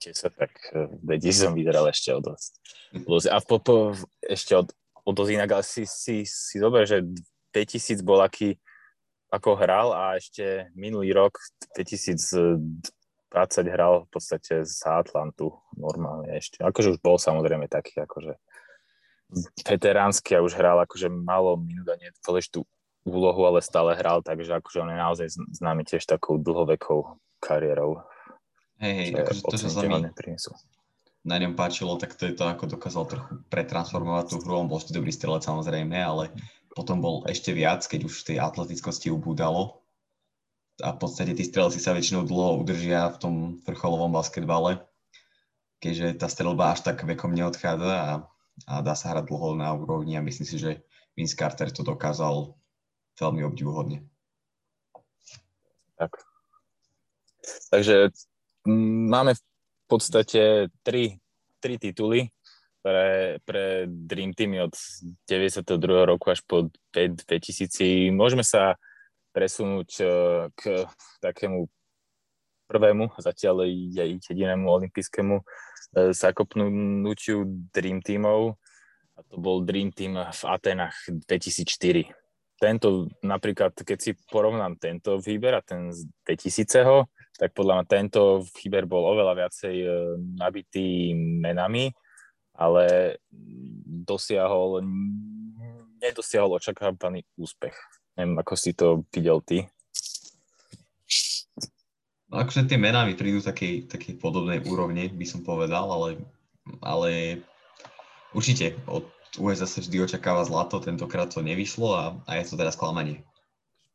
10, 0.00 0.36
tak 0.36 0.52
vedí, 1.00 1.32
som 1.32 1.56
vyzeral 1.56 1.88
ešte 1.88 2.12
o 2.12 2.20
dosť. 2.20 2.52
A 3.32 3.40
po, 3.40 3.56
po, 3.58 3.96
ešte 4.20 4.52
od, 4.52 4.68
o 5.02 5.10
dosť 5.10 5.30
inak, 5.32 5.50
ale 5.56 5.64
si, 5.64 5.88
si, 5.88 6.28
si 6.28 6.56
zober, 6.60 6.84
že 6.84 7.00
2000 7.56 8.04
bol 8.04 8.20
aký, 8.20 8.60
ako 9.32 9.56
hral 9.56 9.88
a 9.96 10.20
ešte 10.20 10.68
minulý 10.76 11.16
rok 11.16 11.40
2020 11.74 12.60
hral 13.72 14.04
v 14.06 14.08
podstate 14.12 14.62
za 14.68 15.00
Atlantu 15.00 15.56
normálne 15.74 16.36
ešte. 16.36 16.60
Akože 16.60 16.96
už 16.96 16.98
bol 17.00 17.16
samozrejme 17.16 17.66
taký 17.66 17.98
akože 18.04 18.36
veteránsky 19.66 20.38
a 20.38 20.44
už 20.44 20.54
hral 20.54 20.78
akože 20.86 21.10
malo 21.10 21.58
minút 21.58 21.88
a 21.90 21.98
nie 21.98 22.12
tú 22.46 22.62
úlohu, 23.06 23.42
ale 23.46 23.62
stále 23.62 23.94
hral, 23.94 24.22
takže 24.22 24.58
akože 24.58 24.82
on 24.82 24.90
je 24.90 24.98
naozaj 24.98 25.26
známy 25.62 25.82
tiež 25.86 26.06
takou 26.06 26.38
dlhovekou 26.38 27.18
kariérou 27.38 28.02
Hej, 28.76 28.92
hej, 28.92 29.08
akože 29.16 29.40
to, 29.40 29.56
čo 29.56 29.68
sa 29.72 29.80
mi 29.88 30.04
na 31.26 31.36
ňom 31.42 31.58
páčilo, 31.58 31.98
tak 31.98 32.14
to 32.14 32.30
je 32.30 32.38
to, 32.38 32.46
ako 32.46 32.70
dokázal 32.70 33.04
trochu 33.10 33.42
pretransformovať 33.50 34.24
tú 34.30 34.36
hru. 34.46 34.62
On 34.62 34.70
bol 34.70 34.78
ešte 34.78 34.94
dobrý 34.94 35.10
strelec 35.10 35.42
samozrejme, 35.42 35.98
ale 35.98 36.30
potom 36.70 37.02
bol 37.02 37.26
ešte 37.26 37.50
viac, 37.50 37.82
keď 37.82 38.06
už 38.06 38.14
tej 38.22 38.38
atletickosti 38.38 39.10
ubúdalo. 39.10 39.82
A 40.86 40.94
v 40.94 40.98
podstate 41.02 41.34
tí 41.34 41.42
strelci 41.42 41.82
sa 41.82 41.96
väčšinou 41.96 42.28
dlho 42.28 42.62
udržia 42.62 43.10
v 43.10 43.18
tom 43.18 43.34
vrcholovom 43.66 44.14
basketbale, 44.14 44.86
keďže 45.82 46.22
tá 46.22 46.30
strelba 46.30 46.76
až 46.76 46.86
tak 46.86 47.02
vekom 47.02 47.34
neodchádza 47.34 47.94
a, 47.96 48.12
a 48.70 48.74
dá 48.86 48.94
sa 48.94 49.10
hrať 49.10 49.26
dlho 49.26 49.58
na 49.58 49.74
úrovni 49.74 50.14
a 50.14 50.22
myslím 50.22 50.46
si, 50.46 50.62
že 50.62 50.86
Vince 51.18 51.34
Carter 51.34 51.72
to 51.72 51.82
dokázal 51.82 52.54
veľmi 53.18 53.42
obdivuhodne. 53.42 54.04
Tak. 55.96 56.12
Takže 57.72 58.12
máme 58.66 59.34
v 59.34 59.42
podstate 59.86 60.68
tri, 60.82 61.18
tri 61.62 61.74
tituly 61.78 62.30
pre, 62.86 63.38
pre 63.42 63.86
Dream 63.90 64.30
Team 64.30 64.54
od 64.62 64.74
92. 65.26 66.06
roku 66.06 66.30
až 66.30 66.42
po 66.46 66.70
2000. 66.94 68.14
Môžeme 68.14 68.46
sa 68.46 68.78
presunúť 69.34 69.90
e, 69.98 70.04
k 70.54 70.62
takému 71.18 71.66
prvému, 72.70 73.10
zatiaľ 73.18 73.66
jedinému 73.66 74.70
olympijskému 74.70 75.42
zakopnutiu 76.14 77.42
e, 77.42 77.48
Dream 77.74 77.98
Teamov. 78.06 78.54
A 79.18 79.24
to 79.26 79.40
bol 79.42 79.66
Dream 79.66 79.90
Team 79.90 80.14
v 80.14 80.42
Atenách 80.46 81.10
2004. 81.10 82.06
Tento, 82.56 83.10
napríklad, 83.20 83.74
keď 83.76 83.98
si 84.00 84.10
porovnám 84.32 84.78
tento 84.78 85.18
výber 85.20 85.58
a 85.58 85.62
ten 85.64 85.92
z 85.92 86.08
2000 86.24 87.15
tak 87.36 87.52
podľa 87.52 87.80
mňa 87.80 87.86
tento 87.86 88.44
Chyber 88.56 88.88
bol 88.88 89.04
oveľa 89.12 89.46
viacej 89.46 89.76
e, 89.84 89.88
nabitý 90.40 91.12
menami, 91.16 91.92
ale 92.56 93.16
dosiahol, 94.08 94.80
nedosiahol 96.00 96.56
očakávaný 96.56 97.28
úspech. 97.36 97.76
Neviem, 98.16 98.40
ako 98.40 98.52
si 98.56 98.72
to 98.72 99.04
videl 99.12 99.44
ty. 99.44 99.68
No 102.26 102.42
akože 102.42 102.66
tie 102.66 102.80
mená 102.80 103.06
mi 103.06 103.14
prídu 103.14 103.38
takej, 103.38 103.86
takej 103.86 104.18
podobnej 104.18 104.64
úrovne, 104.66 105.06
by 105.12 105.26
som 105.28 105.46
povedal, 105.46 105.86
ale, 105.86 106.18
ale 106.82 107.40
určite 108.34 108.74
od 108.88 109.06
USA 109.36 109.68
sa 109.68 109.84
vždy 109.84 110.00
očakáva 110.02 110.42
zlato, 110.48 110.80
tentokrát 110.80 111.28
to 111.30 111.44
nevyšlo 111.44 111.88
a, 111.92 112.04
a 112.24 112.40
je 112.40 112.48
to 112.48 112.58
teraz 112.58 112.74
klamanie. 112.74 113.22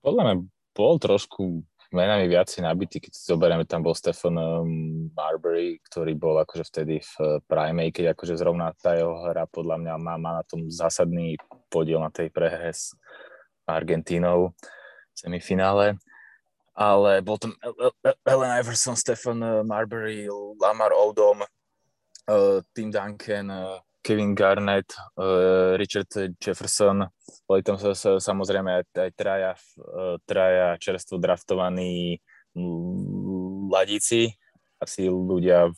Podľa 0.06 0.22
mňa 0.24 0.36
bol 0.72 0.96
trošku 1.02 1.66
menami 1.92 2.26
viacej 2.32 2.64
nabitý, 2.64 3.04
keď 3.04 3.12
si 3.12 3.24
zoberieme, 3.28 3.68
tam 3.68 3.84
bol 3.84 3.92
Stephen 3.92 4.40
um, 4.40 5.12
Marbury, 5.12 5.84
ktorý 5.92 6.16
bol 6.16 6.40
akože 6.40 6.64
vtedy 6.72 7.04
v 7.04 7.14
uh, 7.20 7.38
prime, 7.44 7.92
keď 7.92 8.16
akože 8.16 8.40
zrovna 8.40 8.72
tá 8.80 8.96
jeho 8.96 9.12
hra 9.28 9.44
podľa 9.52 9.78
mňa 9.84 9.94
má, 10.00 10.16
má 10.16 10.32
na 10.40 10.44
tom 10.48 10.72
zásadný 10.72 11.36
podiel 11.68 12.00
na 12.00 12.08
tej 12.08 12.32
prehre 12.32 12.72
s 12.72 12.96
Argentínou 13.68 14.56
v 14.56 15.16
semifinále. 15.16 16.00
Ale 16.72 17.20
bol 17.20 17.36
tam 17.36 17.52
Ellen 18.24 18.52
Iverson, 18.64 18.96
Stephen 18.96 19.44
uh, 19.44 19.60
Marbury, 19.68 20.32
Lamar 20.56 20.96
Odom, 20.96 21.44
uh, 21.44 22.64
Tim 22.72 22.88
Duncan, 22.88 23.52
Kevin 24.02 24.34
Garnett, 24.34 24.90
uh, 25.18 25.78
Richard 25.78 26.10
Jefferson, 26.42 27.06
boli 27.46 27.62
tam 27.62 27.78
sa, 27.78 27.94
sa, 27.94 28.18
samozrejme 28.18 28.82
aj, 28.82 28.86
aj 28.98 29.12
traja, 29.14 29.52
uh, 29.78 30.18
traja 30.26 30.76
čerstvo 30.82 31.22
draftovaní 31.22 32.18
mladíci. 32.58 34.36
Asi 34.82 35.06
ľudia 35.06 35.70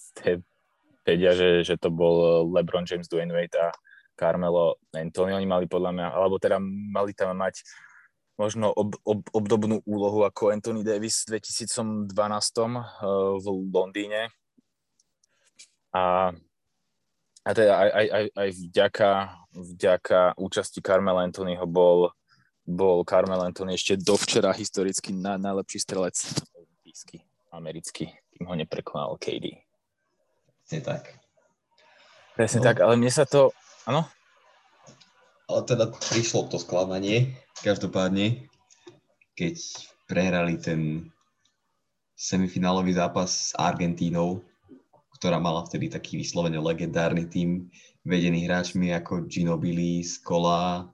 vedia, 1.04 1.32
že, 1.36 1.68
že 1.68 1.76
to 1.76 1.92
bol 1.92 2.48
LeBron 2.56 2.88
James, 2.88 3.12
Dwayne 3.12 3.36
Wade 3.36 3.60
a 3.60 3.70
Carmelo 4.16 4.80
Anthony. 4.96 5.36
Oni 5.36 5.48
mali 5.48 5.68
podľa 5.68 5.92
mňa, 5.92 6.08
alebo 6.16 6.40
teda 6.40 6.58
mali 6.64 7.12
tam 7.12 7.36
mať 7.36 7.62
možno 8.34 8.74
ob, 8.74 8.98
ob, 9.06 9.22
obdobnú 9.30 9.86
úlohu 9.86 10.26
ako 10.26 10.50
Anthony 10.50 10.82
Davis 10.82 11.28
v 11.30 11.38
2012 11.38 12.10
uh, 12.10 12.82
v 13.38 13.46
Londýne. 13.70 14.34
A 15.94 16.34
a 17.44 17.50
teda 17.52 17.74
aj, 17.76 17.90
aj, 17.92 18.08
aj, 18.08 18.26
aj 18.40 18.50
vďaka, 18.56 19.10
vďaka 19.52 20.20
účasti 20.40 20.80
Carmel 20.80 21.20
Anthonyho 21.20 21.68
bol, 21.68 22.16
bol 22.64 23.04
Carmel 23.04 23.44
Anthony 23.44 23.76
ešte 23.76 24.00
dovčera 24.00 24.56
historicky 24.56 25.12
na, 25.12 25.36
najlepší 25.36 25.80
strelec 25.84 26.16
olimpijský, 26.56 27.20
americký. 27.52 28.08
Tým 28.34 28.48
ho 28.48 28.56
neprekonal 28.56 29.20
KD. 29.20 29.60
Presne 30.64 30.82
tak. 30.82 31.04
Presne 32.34 32.60
no. 32.64 32.66
tak, 32.66 32.82
ale 32.82 32.96
mne 32.98 33.12
sa 33.12 33.28
to... 33.28 33.52
Áno? 33.84 34.08
ale 35.54 35.62
teda 35.68 35.86
prišlo 35.92 36.48
to 36.48 36.58
sklamanie, 36.58 37.36
každopádne, 37.62 38.48
keď 39.36 39.56
prehrali 40.08 40.56
ten 40.58 41.12
semifinálový 42.16 42.96
zápas 42.96 43.52
s 43.52 43.58
Argentínou, 43.58 44.42
ktorá 45.24 45.40
mala 45.40 45.64
vtedy 45.64 45.88
taký 45.88 46.20
vyslovene 46.20 46.60
legendárny 46.60 47.32
tým, 47.32 47.72
vedený 48.04 48.44
hráčmi 48.44 48.92
ako 48.92 49.24
Ginobili, 49.32 50.04
Skola, 50.04 50.92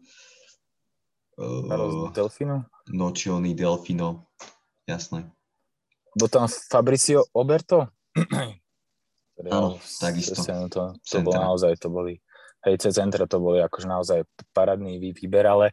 uh, 1.42 2.14
Delfino? 2.14 2.70
Nocioni, 2.94 3.58
Delfino, 3.58 4.30
jasné. 4.86 5.34
Bol 6.14 6.30
tam 6.30 6.46
Fabricio 6.46 7.26
Oberto? 7.34 7.90
Áno, 9.50 9.82
takisto. 9.98 10.46
To, 10.46 10.94
to 10.94 11.18
bolo 11.26 11.42
naozaj, 11.42 11.74
to 11.82 11.90
boli 11.90 12.22
hej, 12.70 12.78
cez 12.78 13.02
centra 13.02 13.26
to 13.26 13.42
boli 13.42 13.66
akože 13.66 13.90
naozaj 13.90 14.30
paradný 14.54 15.02
výber, 15.02 15.50
ale 15.50 15.66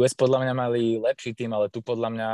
US 0.00 0.16
podľa 0.16 0.48
mňa 0.48 0.54
mali 0.56 0.96
lepší 0.96 1.36
tým, 1.36 1.52
ale 1.52 1.68
tu 1.68 1.84
podľa 1.84 2.08
mňa 2.08 2.30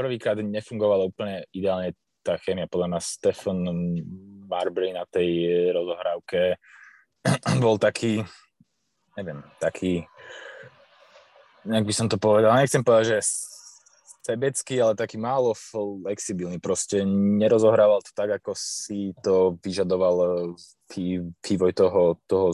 prvýkrát 0.00 0.40
nefungovalo 0.40 1.12
úplne 1.12 1.44
ideálne 1.52 1.92
tá 2.24 2.40
chémia. 2.40 2.64
Podľa 2.64 2.88
mňa 2.96 3.00
Stefan 3.04 3.58
Marbury 4.44 4.92
na 4.92 5.08
tej 5.08 5.70
rozohrávke 5.72 6.60
bol 7.64 7.80
taký, 7.80 8.22
neviem, 9.16 9.40
taký, 9.58 10.04
nejak 11.64 11.84
by 11.88 11.94
som 11.96 12.06
to 12.06 12.20
povedal, 12.20 12.52
nechcem 12.54 12.84
povedať, 12.84 13.18
že 13.18 13.18
sebecký, 14.24 14.80
ale 14.80 14.96
taký 14.96 15.20
málo 15.20 15.52
flexibilný. 15.52 16.56
Proste 16.56 17.04
nerozohrával 17.04 18.00
to 18.00 18.10
tak, 18.16 18.40
ako 18.40 18.56
si 18.56 19.12
to 19.20 19.60
vyžadoval 19.60 20.14
eh, 20.24 21.20
vývoj 21.44 21.72
toho, 21.76 22.16
toho 22.24 22.48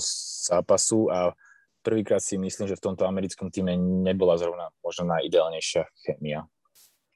zápasu 0.50 1.06
a 1.14 1.30
prvýkrát 1.86 2.20
si 2.20 2.36
myslím, 2.36 2.66
že 2.66 2.76
v 2.76 2.84
tomto 2.90 3.06
americkom 3.06 3.48
týme 3.54 3.78
nebola 3.78 4.34
zrovna 4.34 4.74
možno 4.82 5.06
najideálnejšia 5.14 5.86
chemia. 6.02 6.44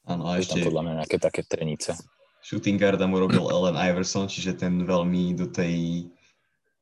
Áno, 0.06 0.30
a 0.30 0.38
ešte... 0.38 0.60
Tam 0.60 0.70
podľa 0.70 0.82
mňa 0.86 0.94
nejaké 1.02 1.18
také 1.18 1.42
trenice. 1.42 1.96
Shooting 2.44 2.76
guarda 2.76 3.08
mu 3.08 3.16
robil 3.16 3.48
Ellen 3.48 3.74
Iverson, 3.74 4.28
čiže 4.28 4.60
ten 4.60 4.84
veľmi 4.84 5.32
do 5.32 5.48
tej 5.48 6.06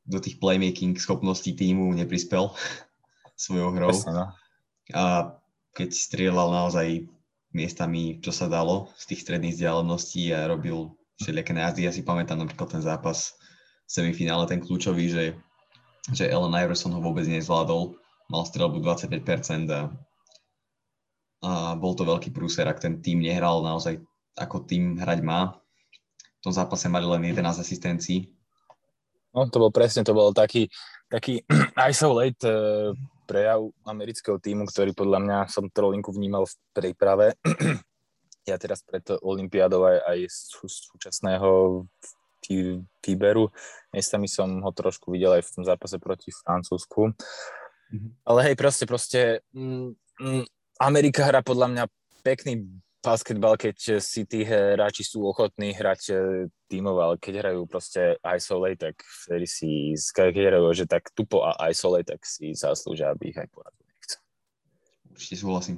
do 0.03 0.19
tých 0.19 0.35
playmaking 0.35 0.99
schopností 0.99 1.55
týmu 1.55 1.95
neprispel 1.95 2.51
svojou 3.43 3.71
hrou. 3.71 3.95
Presne, 3.95 4.11
no. 4.11 4.25
A 4.91 5.03
keď 5.71 5.95
strieľal 5.95 6.51
naozaj 6.51 7.07
miestami, 7.53 8.19
čo 8.19 8.33
sa 8.33 8.49
dalo 8.49 8.91
z 8.97 9.13
tých 9.13 9.23
stredných 9.23 9.55
vzdialeností 9.55 10.33
a 10.33 10.49
robil 10.49 10.91
všelijaké 11.21 11.53
nájazdy. 11.53 11.81
Ja 11.85 11.93
si 11.93 12.01
pamätám 12.01 12.41
napríklad 12.41 12.73
ten 12.73 12.83
zápas 12.83 13.37
v 13.87 14.01
semifinále, 14.01 14.49
ten 14.49 14.59
kľúčový, 14.59 15.05
že, 15.07 15.25
že 16.11 16.27
Ellen 16.27 16.57
Iverson 16.57 16.91
ho 16.97 16.99
vôbec 16.99 17.29
nezvládol, 17.29 17.93
mal 18.33 18.43
strelbu 18.43 18.81
25% 18.81 19.69
a, 19.69 19.81
a 21.45 21.51
bol 21.77 21.93
to 21.93 22.03
veľký 22.03 22.33
prúser, 22.33 22.65
ak 22.65 22.81
ten 22.81 22.99
tým 22.99 23.21
nehral 23.21 23.61
naozaj 23.61 24.01
ako 24.37 24.65
tým 24.65 24.97
hrať 24.99 25.19
má. 25.21 25.57
V 26.41 26.51
tom 26.51 26.53
zápase 26.53 26.91
mali 26.91 27.07
len 27.07 27.23
11 27.31 27.63
asistencií. 27.63 28.29
No, 29.33 29.49
to 29.49 29.57
bol 29.57 29.71
presne, 29.73 30.05
to 30.05 30.13
bol 30.13 30.29
taký, 30.29 30.69
taký 31.09 31.41
isolate 31.89 32.43
uh, 32.45 32.93
prejav 33.25 33.65
amerického 33.87 34.37
týmu, 34.37 34.69
ktorý 34.69 34.93
podľa 34.93 35.19
mňa 35.23 35.37
som 35.49 35.71
trolinku 35.71 36.13
vnímal 36.13 36.45
v 36.45 36.55
príprave. 36.75 37.27
ja 38.49 38.59
teraz 38.59 38.83
pred 38.83 39.01
Olympiádou 39.23 39.87
aj, 39.87 39.97
aj 40.05 40.19
sú, 40.29 40.67
súčasného 40.67 41.83
výberu. 42.99 43.47
Miestami 43.95 44.27
som 44.27 44.59
ho 44.59 44.71
trošku 44.75 45.15
videl 45.15 45.39
aj 45.39 45.47
v 45.47 45.51
tom 45.55 45.63
zápase 45.63 45.95
proti 45.95 46.29
Francúzsku. 46.43 47.15
Mm-hmm. 47.93 48.11
Ale 48.27 48.39
hej, 48.51 48.55
proste, 48.59 48.83
proste 48.83 49.19
mm, 49.55 49.95
mm, 50.19 50.43
Amerika 50.83 51.23
hrá 51.23 51.39
podľa 51.39 51.67
mňa 51.71 51.83
pekný 52.25 52.67
basketbal, 53.03 53.59
keď 53.59 53.99
si 53.99 54.23
tí 54.23 54.47
hráči 54.47 55.03
sú 55.03 55.27
ochotní 55.27 55.75
hrať 55.75 56.01
e, 56.09 56.15
tímov, 56.71 56.95
ale 57.03 57.15
keď 57.19 57.43
hrajú 57.43 57.67
proste 57.67 58.15
isolate, 58.23 58.79
tak 58.79 58.95
vtedy 59.27 59.45
si, 59.45 59.69
keď 60.15 60.55
hrajú, 60.55 60.71
že 60.71 60.87
tak 60.87 61.11
tupo 61.11 61.43
a 61.43 61.59
isolate, 61.67 62.15
tak 62.15 62.23
si 62.23 62.55
zaslúžia, 62.55 63.11
aby 63.11 63.35
ich 63.35 63.37
aj 63.37 63.51
poradili. 63.51 63.83
Určite 65.13 65.37
súhlasím. 65.45 65.77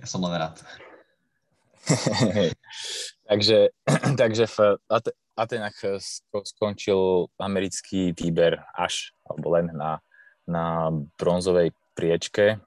Ja 0.00 0.08
som 0.08 0.24
len 0.24 0.32
rád. 0.32 0.56
takže, 3.28 3.68
takže 4.20 4.44
v 4.48 4.56
Atenách 5.36 6.00
skončil 6.48 7.28
americký 7.36 8.16
výber 8.16 8.64
až, 8.72 9.12
alebo 9.28 9.52
len 9.52 9.68
na, 9.76 10.00
na 10.48 10.88
bronzovej 11.20 11.76
priečke 11.92 12.64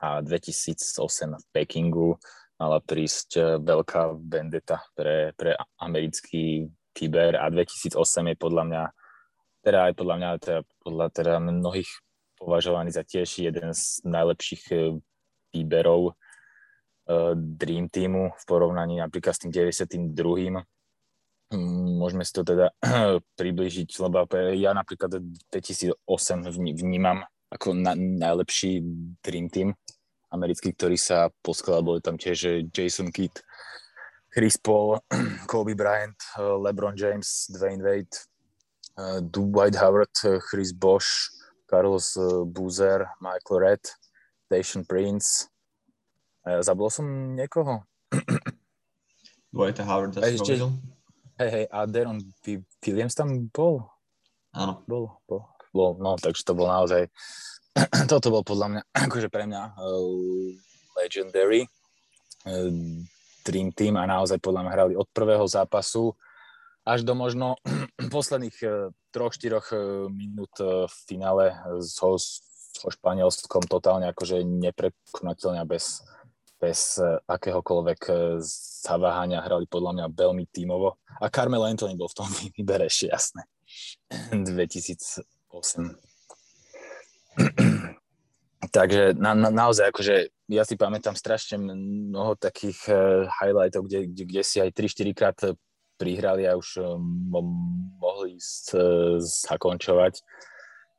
a 0.00 0.20
2008 0.20 1.40
v 1.40 1.44
Pekingu 1.52 2.20
mala 2.60 2.78
prísť 2.84 3.30
e, 3.40 3.42
veľká 3.56 4.20
vendeta 4.20 4.84
pre, 4.92 5.32
pre 5.32 5.56
americký 5.80 6.68
Tiber 6.92 7.40
a 7.40 7.48
2008 7.48 7.96
je 7.96 8.36
podľa 8.36 8.64
mňa, 8.68 8.82
teda 9.64 9.78
aj 9.88 9.92
podľa 9.96 10.14
mňa, 10.20 10.28
teda 10.44 10.60
podľa 10.84 11.06
teda 11.08 11.34
mnohých 11.40 11.88
považovaný 12.36 12.92
za 12.92 13.00
tiež 13.00 13.48
jeden 13.48 13.72
z 13.72 14.04
najlepších 14.04 14.64
e, 14.76 15.00
výberov 15.50 16.14
uh, 16.14 17.34
Dream 17.34 17.90
Teamu 17.90 18.30
v 18.30 18.44
porovnaní 18.46 19.02
napríklad 19.02 19.34
s 19.34 19.42
tým 19.42 19.50
92. 19.50 20.14
Môžeme 21.98 22.22
si 22.22 22.30
to 22.30 22.46
teda 22.46 22.70
približiť, 23.40 23.90
lebo 23.98 24.30
ja 24.54 24.70
napríklad 24.70 25.18
2008 25.50 25.98
vnímam 26.54 27.26
ako 27.50 27.74
na, 27.74 27.98
najlepší 27.98 28.78
Dream 29.26 29.50
Team 29.50 29.74
americký, 30.30 30.72
ktorý 30.72 30.96
sa 30.96 31.28
poskladal. 31.42 31.82
Boli 31.82 32.00
tam 32.00 32.16
tiež 32.16 32.38
eh, 32.46 32.64
Jason 32.70 33.10
Kidd, 33.10 33.34
Chris 34.30 34.56
Paul, 34.56 35.02
Kobe 35.50 35.74
Bryant, 35.74 36.16
eh, 36.38 36.42
LeBron 36.42 36.94
James, 36.94 37.50
Dwayne 37.50 37.82
Wade, 37.82 38.14
eh, 38.98 39.20
Dwight 39.26 39.76
Howard, 39.76 40.14
Chris 40.50 40.70
Bosch, 40.72 41.34
Carlos 41.66 42.18
Boozer, 42.50 43.06
Michael 43.22 43.58
Red, 43.62 43.82
Station 44.50 44.82
Prince. 44.82 45.46
Zabol 46.42 46.90
som 46.90 47.38
niekoho? 47.38 47.86
Dwight 49.54 49.78
Howard 49.78 50.18
asi 50.18 50.34
ešte, 50.34 50.58
Hej, 51.40 51.50
hej, 51.56 51.64
a 51.72 51.88
Deron 51.88 52.20
Williams 52.84 53.16
tam 53.16 53.48
bol? 53.48 53.86
Áno. 54.52 54.84
Bol, 54.84 55.08
bol, 55.24 55.46
bol, 55.72 55.96
no, 55.96 56.18
takže 56.20 56.44
to 56.44 56.52
bol 56.52 56.68
naozaj 56.68 57.08
toto 58.10 58.28
bol 58.34 58.42
podľa 58.42 58.66
mňa, 58.68 58.82
akože 59.08 59.28
pre 59.30 59.46
mňa 59.46 59.62
uh, 59.78 60.50
legendary 60.98 61.66
uh, 62.46 62.70
Dream 63.46 63.70
Team 63.72 63.96
a 63.96 64.04
naozaj 64.06 64.42
podľa 64.42 64.66
mňa 64.66 64.74
hrali 64.74 64.94
od 64.98 65.08
prvého 65.10 65.46
zápasu 65.46 66.12
až 66.82 67.06
do 67.06 67.14
možno 67.14 67.60
posledných 68.14 68.56
uh, 68.66 68.90
troch, 69.14 69.34
štyroch 69.34 69.70
uh, 69.70 70.10
minút 70.10 70.52
v 70.60 70.94
finále 71.06 71.54
so, 71.82 72.18
so 72.18 72.88
Španielskom 72.90 73.66
totálne 73.70 74.10
akože 74.10 74.42
neprekonateľne 74.42 75.62
bez, 75.66 76.02
bez 76.58 76.98
akéhokoľvek 77.26 78.00
zaváhania 78.84 79.44
hrali 79.44 79.66
podľa 79.70 79.92
mňa 79.96 80.06
veľmi 80.16 80.44
tímovo. 80.50 80.98
A 81.20 81.28
Carmelo 81.28 81.68
Anthony 81.68 81.94
bol 81.94 82.08
v 82.08 82.18
tom 82.18 82.28
výbere 82.56 82.88
ešte 82.88 83.12
jasné. 83.12 83.46
2008. 84.34 86.09
Takže 88.76 89.16
na, 89.16 89.34
na, 89.34 89.50
naozaj, 89.50 89.90
akože 89.90 90.14
ja 90.52 90.62
si 90.68 90.76
pamätám 90.76 91.16
strašne 91.16 91.58
mnoho 91.58 92.36
takých 92.36 92.78
uh, 92.92 93.26
highlightov, 93.40 93.88
kde, 93.88 94.06
kde, 94.12 94.24
kde 94.28 94.42
si 94.44 94.60
aj 94.60 94.70
3-4 94.76 95.16
krát 95.16 95.38
prihrali 95.96 96.48
a 96.48 96.56
už 96.56 96.80
mo, 97.00 97.40
mohli 97.98 98.36
s, 98.36 98.70
uh, 98.76 99.16
zakončovať. 99.18 100.20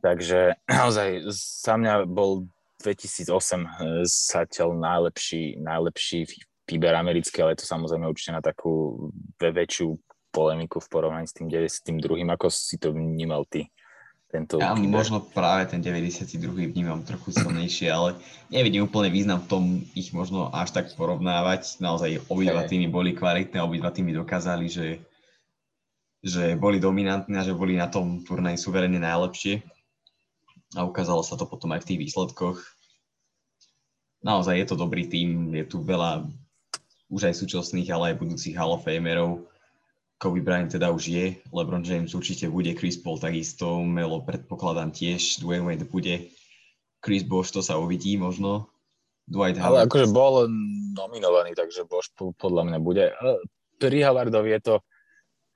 Takže 0.01 0.57
naozaj 0.81 1.29
za 1.31 1.75
mňa 1.77 2.09
bol 2.09 2.49
2008 2.81 3.29
uh, 3.29 3.69
zatiaľ 4.09 4.73
najlepší, 4.75 5.61
najlepší 5.61 6.25
výber 6.65 6.95
americký, 6.95 7.43
ale 7.43 7.59
to 7.59 7.67
samozrejme 7.67 8.07
určite 8.07 8.31
na 8.31 8.41
takú 8.41 9.07
väčšiu 9.37 9.99
polemiku 10.31 10.79
v 10.79 10.87
porovnaní 10.87 11.27
s 11.27 11.35
tým 11.35 11.51
92. 11.51 12.23
Ako 12.31 12.47
si 12.47 12.79
to 12.79 12.95
vnímal 12.95 13.43
ty? 13.45 13.67
Tento 14.31 14.55
Ja 14.63 14.71
výber. 14.71 14.87
možno 14.87 15.19
práve 15.19 15.67
ten 15.67 15.83
92. 15.83 16.39
vnímam 16.71 17.03
trochu 17.03 17.35
silnejšie, 17.35 17.91
ale 17.91 18.15
nevidím 18.47 18.87
úplne 18.87 19.11
význam 19.11 19.43
v 19.43 19.49
tom 19.51 19.63
ich 19.91 20.15
možno 20.15 20.47
až 20.55 20.71
tak 20.71 20.95
porovnávať. 20.95 21.83
Naozaj 21.83 22.31
obidva 22.31 22.63
týmy 22.63 22.87
boli 22.87 23.11
kvalitné, 23.11 23.59
obidva 23.59 23.91
týmy 23.91 24.15
dokázali, 24.15 24.71
že, 24.71 25.03
že 26.23 26.55
boli 26.55 26.79
dominantné 26.79 27.35
a 27.35 27.45
že 27.45 27.51
boli 27.51 27.75
na 27.75 27.91
tom 27.91 28.23
turnaji 28.23 28.55
suverene 28.55 28.97
najlepšie. 29.03 29.59
A 30.79 30.87
ukázalo 30.87 31.19
sa 31.19 31.35
to 31.35 31.43
potom 31.43 31.75
aj 31.75 31.83
v 31.83 31.87
tých 31.91 31.99
výsledkoch. 32.07 32.63
Naozaj 34.23 34.55
je 34.55 34.67
to 34.71 34.79
dobrý 34.79 35.11
tým, 35.11 35.51
je 35.51 35.67
tu 35.67 35.83
veľa 35.83 36.23
už 37.11 37.27
aj 37.27 37.35
súčasných, 37.35 37.91
ale 37.91 38.15
aj 38.15 38.23
budúcich 38.23 38.55
Hall 38.55 38.79
of 38.79 38.87
Famerov 38.87 39.50
Kobe 40.21 40.45
Bryant 40.45 40.69
teda 40.69 40.93
už 40.93 41.03
je, 41.09 41.25
LeBron 41.49 41.81
James 41.81 42.13
určite 42.13 42.45
bude, 42.45 42.77
Chris 42.77 42.93
Paul 43.01 43.17
takisto, 43.17 43.81
Melo 43.81 44.21
predpokladám 44.21 44.93
tiež, 44.93 45.41
Dwayne 45.41 45.65
Wade 45.65 45.89
bude. 45.89 46.29
Chris 47.01 47.25
Bosch, 47.25 47.49
to 47.49 47.65
sa 47.65 47.81
uvidí 47.81 48.21
možno. 48.21 48.69
Dwight 49.25 49.57
Howard. 49.57 49.89
Ale 49.89 49.89
akože 49.89 50.07
bol 50.13 50.45
nominovaný, 50.93 51.57
takže 51.57 51.89
Bosch 51.89 52.13
podľa 52.37 52.69
mňa 52.69 52.79
bude. 52.85 53.09
Pri 53.81 53.97
Howardovi 54.05 54.53
je 54.53 54.61
to 54.61 54.75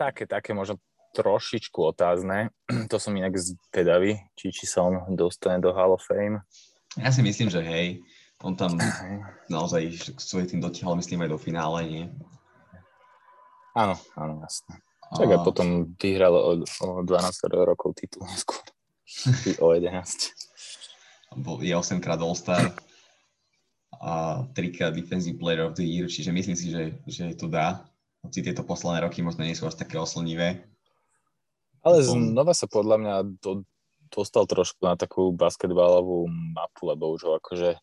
také, 0.01 0.25
také 0.25 0.57
možno 0.57 0.81
trošičku 1.13 1.85
otázne. 1.85 2.49
To 2.89 2.97
som 2.97 3.13
inak 3.13 3.37
zvedavý, 3.37 4.17
či, 4.33 4.49
či 4.49 4.65
sa 4.65 4.81
on 4.81 5.13
dostane 5.13 5.61
do 5.61 5.77
Hall 5.77 5.93
of 5.93 6.01
Fame. 6.01 6.41
Ja 6.97 7.13
si 7.13 7.21
myslím, 7.21 7.53
že 7.53 7.61
hej. 7.61 8.01
On 8.41 8.57
tam 8.57 8.81
naozaj 9.47 10.11
svoj 10.17 10.49
tým 10.49 10.59
dotiahol, 10.59 10.97
myslím, 10.97 11.23
aj 11.23 11.31
do 11.31 11.39
finále, 11.39 11.79
nie? 11.85 12.05
Áno, 13.75 13.99
áno, 14.15 14.39
jasné. 14.39 14.79
Tak 15.05 15.29
a 15.29 15.37
potom 15.43 15.93
vyhral 15.99 16.33
o, 16.33 16.51
o 16.63 16.87
12 17.03 17.11
rokov 17.51 17.93
titul 17.99 18.23
skôr. 18.33 18.63
o 19.63 19.75
11. 19.75 19.91
Bol, 21.35 21.61
je 21.61 21.75
8 21.75 21.99
krát 21.99 22.17
All-Star 22.17 22.71
a 23.99 24.43
3 24.55 24.75
krát 24.75 24.95
Defensive 24.95 25.37
Player 25.37 25.67
of 25.67 25.75
the 25.75 25.83
Year, 25.83 26.07
čiže 26.07 26.31
myslím 26.31 26.55
si, 26.55 26.71
že, 26.71 26.95
že 27.05 27.35
to 27.35 27.51
dá. 27.51 27.85
Hoci 28.23 28.41
tieto 28.41 28.65
posledné 28.65 29.05
roky 29.05 29.21
možno 29.21 29.45
nie 29.45 29.53
sú 29.53 29.69
až 29.69 29.77
také 29.77 29.99
oslnivé. 30.01 30.65
Ale 31.85 32.01
znova 32.01 32.57
sa 32.57 32.65
podľa 32.65 32.97
mňa 32.97 33.15
do, 33.43 33.61
dostal 34.09 34.49
trošku 34.49 34.81
na 34.81 34.97
takú 34.97 35.29
basketbalovú 35.29 36.25
mapu, 36.55 36.89
lebo 36.89 37.13
už 37.13 37.21
ho 37.29 37.31
akože 37.37 37.77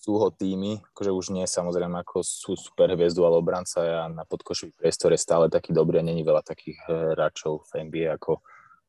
sú 0.00 0.16
ho 0.16 0.32
týmy, 0.32 0.80
akože 0.96 1.12
už 1.12 1.26
nie 1.36 1.44
samozrejme 1.44 2.00
ako 2.00 2.24
sú 2.24 2.56
super 2.56 2.88
hviezdu, 2.88 3.20
ale 3.28 3.36
obranca 3.36 3.84
a 3.84 4.08
na 4.08 4.24
podkošový 4.24 4.72
priestor 4.72 5.12
je 5.12 5.20
stále 5.20 5.52
taký 5.52 5.76
dobrý 5.76 6.00
a 6.00 6.08
není 6.08 6.24
veľa 6.24 6.40
takých 6.40 6.80
eh, 6.88 7.12
hráčov 7.12 7.68
v 7.68 7.84
NBA 7.84 8.16
ako, 8.16 8.40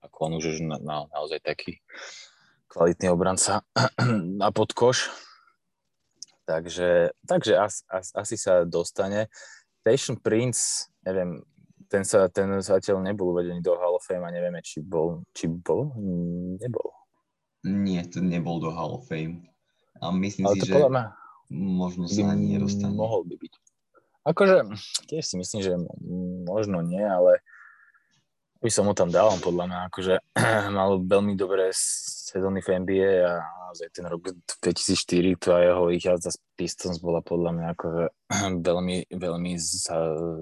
ako 0.08 0.18
on 0.24 0.32
už 0.40 0.64
na, 0.64 0.80
na, 0.80 1.04
naozaj 1.12 1.44
taký 1.44 1.84
kvalitný 2.72 3.12
obranca 3.12 3.68
na 4.42 4.56
podkoš. 4.56 5.12
Takže, 6.48 7.12
takže 7.28 7.54
as, 7.60 7.84
as, 7.92 8.16
asi 8.16 8.36
sa 8.40 8.64
dostane. 8.64 9.28
Station 9.84 10.16
Prince, 10.16 10.88
neviem, 11.04 11.44
ten 11.92 12.08
sa 12.08 12.32
ten 12.32 12.48
zatiaľ 12.64 13.04
nebol 13.04 13.36
uvedený 13.36 13.60
do 13.60 13.76
Hall 13.76 14.00
of 14.00 14.08
Fame 14.08 14.24
a 14.24 14.32
nevieme, 14.32 14.64
či 14.64 14.80
bol, 14.80 15.28
či 15.36 15.52
bol, 15.52 15.92
nebol. 16.56 16.88
Nie, 17.68 18.08
ten 18.08 18.32
nebol 18.32 18.64
do 18.64 18.72
Hall 18.72 18.96
of 18.96 19.12
Fame. 19.12 19.52
A 20.02 20.10
myslím 20.10 20.50
Ale 20.50 20.56
si, 20.58 20.66
že 20.66 20.74
mňa, 20.74 21.06
možno 21.54 22.04
sa 22.10 22.22
ani 22.34 22.58
nedostane. 22.58 22.94
Mohol 22.98 23.30
by 23.30 23.36
byť. 23.38 23.54
Akože, 24.22 24.56
tiež 25.10 25.24
si 25.26 25.36
myslím, 25.38 25.60
že 25.66 25.74
možno 26.46 26.86
nie, 26.86 27.02
ale 27.02 27.42
by 28.62 28.70
som 28.70 28.86
mu 28.86 28.94
tam 28.94 29.10
dal, 29.10 29.34
podľa 29.42 29.66
mňa, 29.66 29.80
akože 29.90 30.16
mal 30.78 31.02
veľmi 31.02 31.34
dobré 31.34 31.74
sezóny 31.74 32.62
v 32.62 32.86
NBA 32.86 33.14
a 33.26 33.42
naozaj 33.42 33.90
ten 33.90 34.06
rok 34.06 34.30
2004, 34.62 35.42
tá 35.42 35.58
jeho 35.66 35.84
jazda 35.98 36.30
z 36.30 36.38
Pistons 36.54 37.02
bola 37.02 37.26
podľa 37.26 37.52
mňa 37.58 37.68
akože 37.74 38.06
veľmi, 38.70 38.98
veľmi 39.10 39.52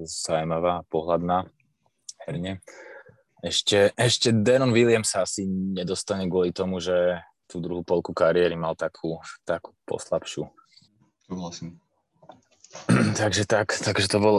zaujímavá, 0.03 0.83
pohľadná 0.91 1.47
herne. 2.27 2.59
Ešte, 3.39 3.95
ešte 3.95 4.35
Denon 4.35 4.75
Williams 4.75 5.15
sa 5.15 5.23
asi 5.23 5.47
nedostane 5.47 6.27
kvôli 6.27 6.51
tomu, 6.51 6.83
že 6.83 7.23
tú 7.49 7.57
druhú 7.57 7.81
polku 7.81 8.13
kariéry 8.13 8.53
mal 8.53 8.77
takú, 8.77 9.17
takú 9.41 9.73
poslabšiu. 9.89 10.45
Súhlasím. 11.25 11.81
takže 13.19 13.49
tak, 13.49 13.73
takže 13.73 14.05
to 14.05 14.21
bol... 14.21 14.35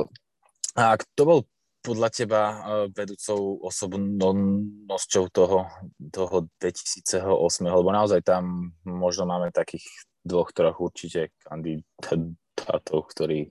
A 0.79 0.95
to 1.19 1.23
bol 1.27 1.39
podľa 1.83 2.09
teba 2.15 2.41
e, 2.47 2.57
vedúcou 2.95 3.59
osobnosťou 3.67 5.25
toho, 5.35 5.67
toho 6.15 6.37
2008, 6.63 7.27
lebo 7.67 7.91
naozaj 7.91 8.23
tam 8.23 8.71
možno 8.87 9.27
máme 9.27 9.51
takých 9.51 9.83
dvoch, 10.23 10.55
troch 10.55 10.79
určite 10.79 11.35
kandidátov, 11.43 13.11
ktorí, 13.11 13.51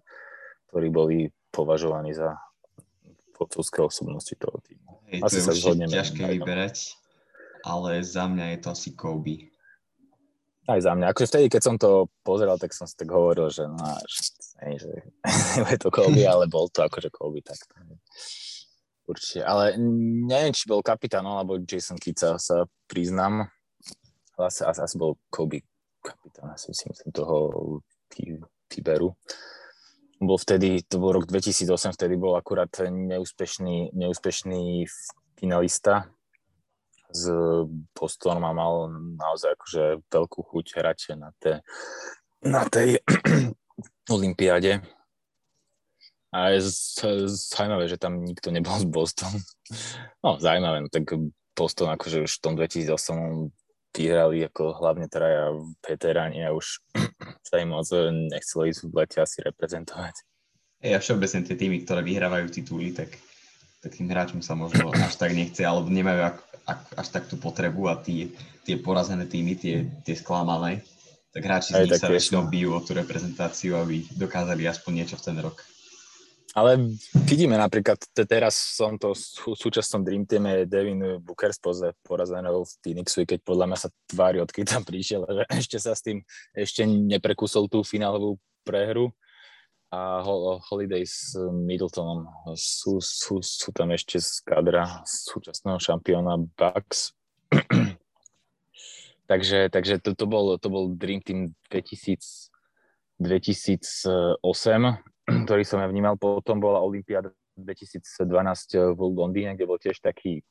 ktorí 0.71 0.87
boli 0.87 1.17
považovaní 1.51 2.15
za 2.15 2.39
vodcovské 3.35 3.83
osobnosti 3.83 4.35
toho 4.37 4.61
týmu. 4.63 5.03
Hej, 5.09 5.19
Asi 5.25 5.41
to 5.43 5.51
je 5.51 5.59
sa 5.59 5.73
ťažké 5.75 6.21
vyberať 6.39 6.98
ale 7.63 8.03
za 8.03 8.27
mňa 8.27 8.45
je 8.55 8.57
to 8.63 8.67
asi 8.71 8.89
Kobe. 8.95 9.49
Aj 10.69 10.77
za 10.77 10.93
mňa. 10.93 11.09
Akože 11.09 11.29
vtedy, 11.33 11.45
keď 11.49 11.61
som 11.65 11.75
to 11.81 12.13
pozeral, 12.21 12.61
tak 12.61 12.77
som 12.77 12.85
si 12.85 12.93
tak 12.93 13.09
hovoril, 13.09 13.49
že 13.49 13.65
no, 13.65 13.81
že, 14.05 14.21
že 14.77 14.93
je 15.73 15.79
to 15.81 15.89
Kobe, 15.89 16.21
ale 16.29 16.45
bol 16.45 16.69
to 16.69 16.85
akože 16.85 17.09
Kobe, 17.09 17.41
tak 17.41 17.57
určite. 19.09 19.41
Ale 19.41 19.73
neviem, 20.29 20.53
či 20.53 20.69
bol 20.69 20.85
kapitán, 20.85 21.25
alebo 21.25 21.57
Jason 21.57 21.97
Kidd 21.97 22.21
sa, 22.21 22.37
priznám. 22.85 23.49
Asi, 24.37 24.61
asi, 24.61 24.79
asi 24.79 24.95
bol 25.01 25.17
Kobe 25.33 25.65
kapitán, 26.05 26.53
asi 26.53 26.71
si 26.71 26.85
myslím 26.85 27.11
toho 27.11 27.35
Tiberu. 28.69 29.17
Bol 30.19 30.37
vtedy, 30.37 30.83
to 30.85 30.99
bol 30.99 31.15
rok 31.15 31.25
2008, 31.25 31.95
vtedy 31.95 32.19
bol 32.19 32.35
akurát 32.35 32.69
neúspešný, 32.91 33.95
neúspešný 33.95 34.83
finalista 35.39 36.11
s 37.09 37.29
Bostonom 37.97 38.45
a 38.45 38.53
mal 38.53 38.73
naozaj 39.17 39.57
akože 39.57 39.83
veľkú 40.07 40.39
chuť 40.45 40.65
hrať 40.77 40.99
na, 41.17 41.29
te, 41.41 41.65
na 42.45 42.63
tej 42.69 43.01
olympiáde. 44.15 44.81
A 46.29 46.53
je 46.53 46.61
zaujímavé, 47.33 47.89
že 47.89 47.97
tam 47.97 48.21
nikto 48.21 48.53
nebol 48.53 48.77
z 48.77 48.85
Boston. 48.85 49.33
No, 50.25 50.41
zaujímavé, 50.41 50.81
no, 50.81 50.89
tak 50.89 51.05
Boston 51.53 51.93
akože 51.93 52.25
už 52.25 52.31
v 52.39 52.41
tom 52.41 52.53
2008 52.57 53.53
vyhrali 53.93 54.45
ako 54.45 54.81
hlavne 54.81 55.05
traja 55.09 55.53
veteráni 55.85 56.45
a 56.45 56.53
už 56.53 56.81
sa 57.47 57.61
im 57.61 57.73
moc 57.73 57.85
nechcelo 58.33 58.65
ísť 58.69 58.81
v 58.89 58.93
lete 58.97 59.17
asi 59.21 59.45
reprezentovať. 59.45 60.15
Ja 60.79 60.97
všeobecne 61.03 61.43
tie 61.43 61.55
týmy, 61.59 61.83
ktoré 61.83 62.01
vyhrávajú 62.01 62.47
tituly, 62.49 62.95
tak, 62.95 63.11
tak 63.79 63.95
tým 63.95 64.11
hráčom 64.11 64.43
sa 64.43 64.59
možno 64.59 64.91
až 64.91 65.15
tak 65.15 65.31
nechce, 65.31 65.63
alebo 65.63 65.87
nemajú 65.87 66.21
ako, 66.35 66.41
až 66.99 67.07
tak 67.09 67.31
tú 67.31 67.39
potrebu 67.39 67.87
a 67.87 67.95
tí, 67.95 68.35
tie 68.67 68.75
porazené 68.75 69.25
týmy, 69.25 69.55
tie, 69.55 69.87
tie 70.03 70.15
sklamané, 70.19 70.83
tak 71.31 71.41
hráči 71.45 71.73
z 71.73 71.87
nich 71.87 71.95
sa 71.95 72.11
väčšinou 72.11 72.49
bijú 72.51 72.75
o 72.75 72.83
tú 72.83 72.97
reprezentáciu, 72.97 73.79
aby 73.79 74.03
dokázali 74.17 74.67
aspoň 74.67 74.91
niečo 75.03 75.15
v 75.15 75.25
ten 75.25 75.37
rok. 75.39 75.57
Ale 76.57 76.81
vidíme 77.29 77.53
napríklad, 77.61 78.01
teraz 78.25 78.57
som 78.57 78.97
to 78.97 79.13
v 79.13 79.53
súčasnom 79.53 80.01
Dream 80.01 80.25
Team 80.25 80.49
je 80.49 80.65
Devin 80.65 81.21
Booker 81.21 81.53
spoze 81.53 81.93
porazeného 82.01 82.65
v 82.65 82.73
Phoenixu, 82.81 83.21
keď 83.21 83.45
podľa 83.45 83.65
mňa 83.69 83.77
sa 83.77 83.89
tvári, 84.09 84.41
odkedy 84.41 84.65
tam 84.65 84.81
prišiel, 84.81 85.29
že 85.37 85.43
ešte 85.53 85.77
sa 85.77 85.93
s 85.93 86.01
tým 86.01 86.25
ešte 86.57 86.89
neprekusol 86.89 87.69
tú 87.69 87.85
finálovú 87.85 88.41
prehru 88.65 89.13
a 89.89 90.21
Holiday 90.69 91.01
s 91.01 91.33
Middletonom 91.49 92.29
sú, 92.53 93.01
sú, 93.01 93.41
sú 93.41 93.69
tam 93.73 93.89
ešte 93.89 94.21
z 94.21 94.45
kadra 94.45 95.01
súčasného 95.01 95.81
šampióna 95.81 96.37
Bucks. 96.53 97.17
takže 99.29 99.73
takže 99.73 99.97
to, 99.97 100.13
to, 100.13 100.25
bol, 100.29 100.53
to 100.61 100.69
bol 100.69 100.93
Dream 100.93 101.25
Team 101.25 101.57
2000, 101.73 102.53
2008, 103.17 104.37
ktorý 105.49 105.63
som 105.65 105.81
ja 105.81 105.89
vnímal. 105.89 106.21
Potom 106.21 106.61
bola 106.61 106.85
Olympiáda 106.85 107.33
2012 107.57 108.93
v 108.93 108.99
Londýne, 109.09 109.57
kde 109.57 109.65
bol 109.65 109.81
tiež 109.81 109.97
taký 110.05 110.45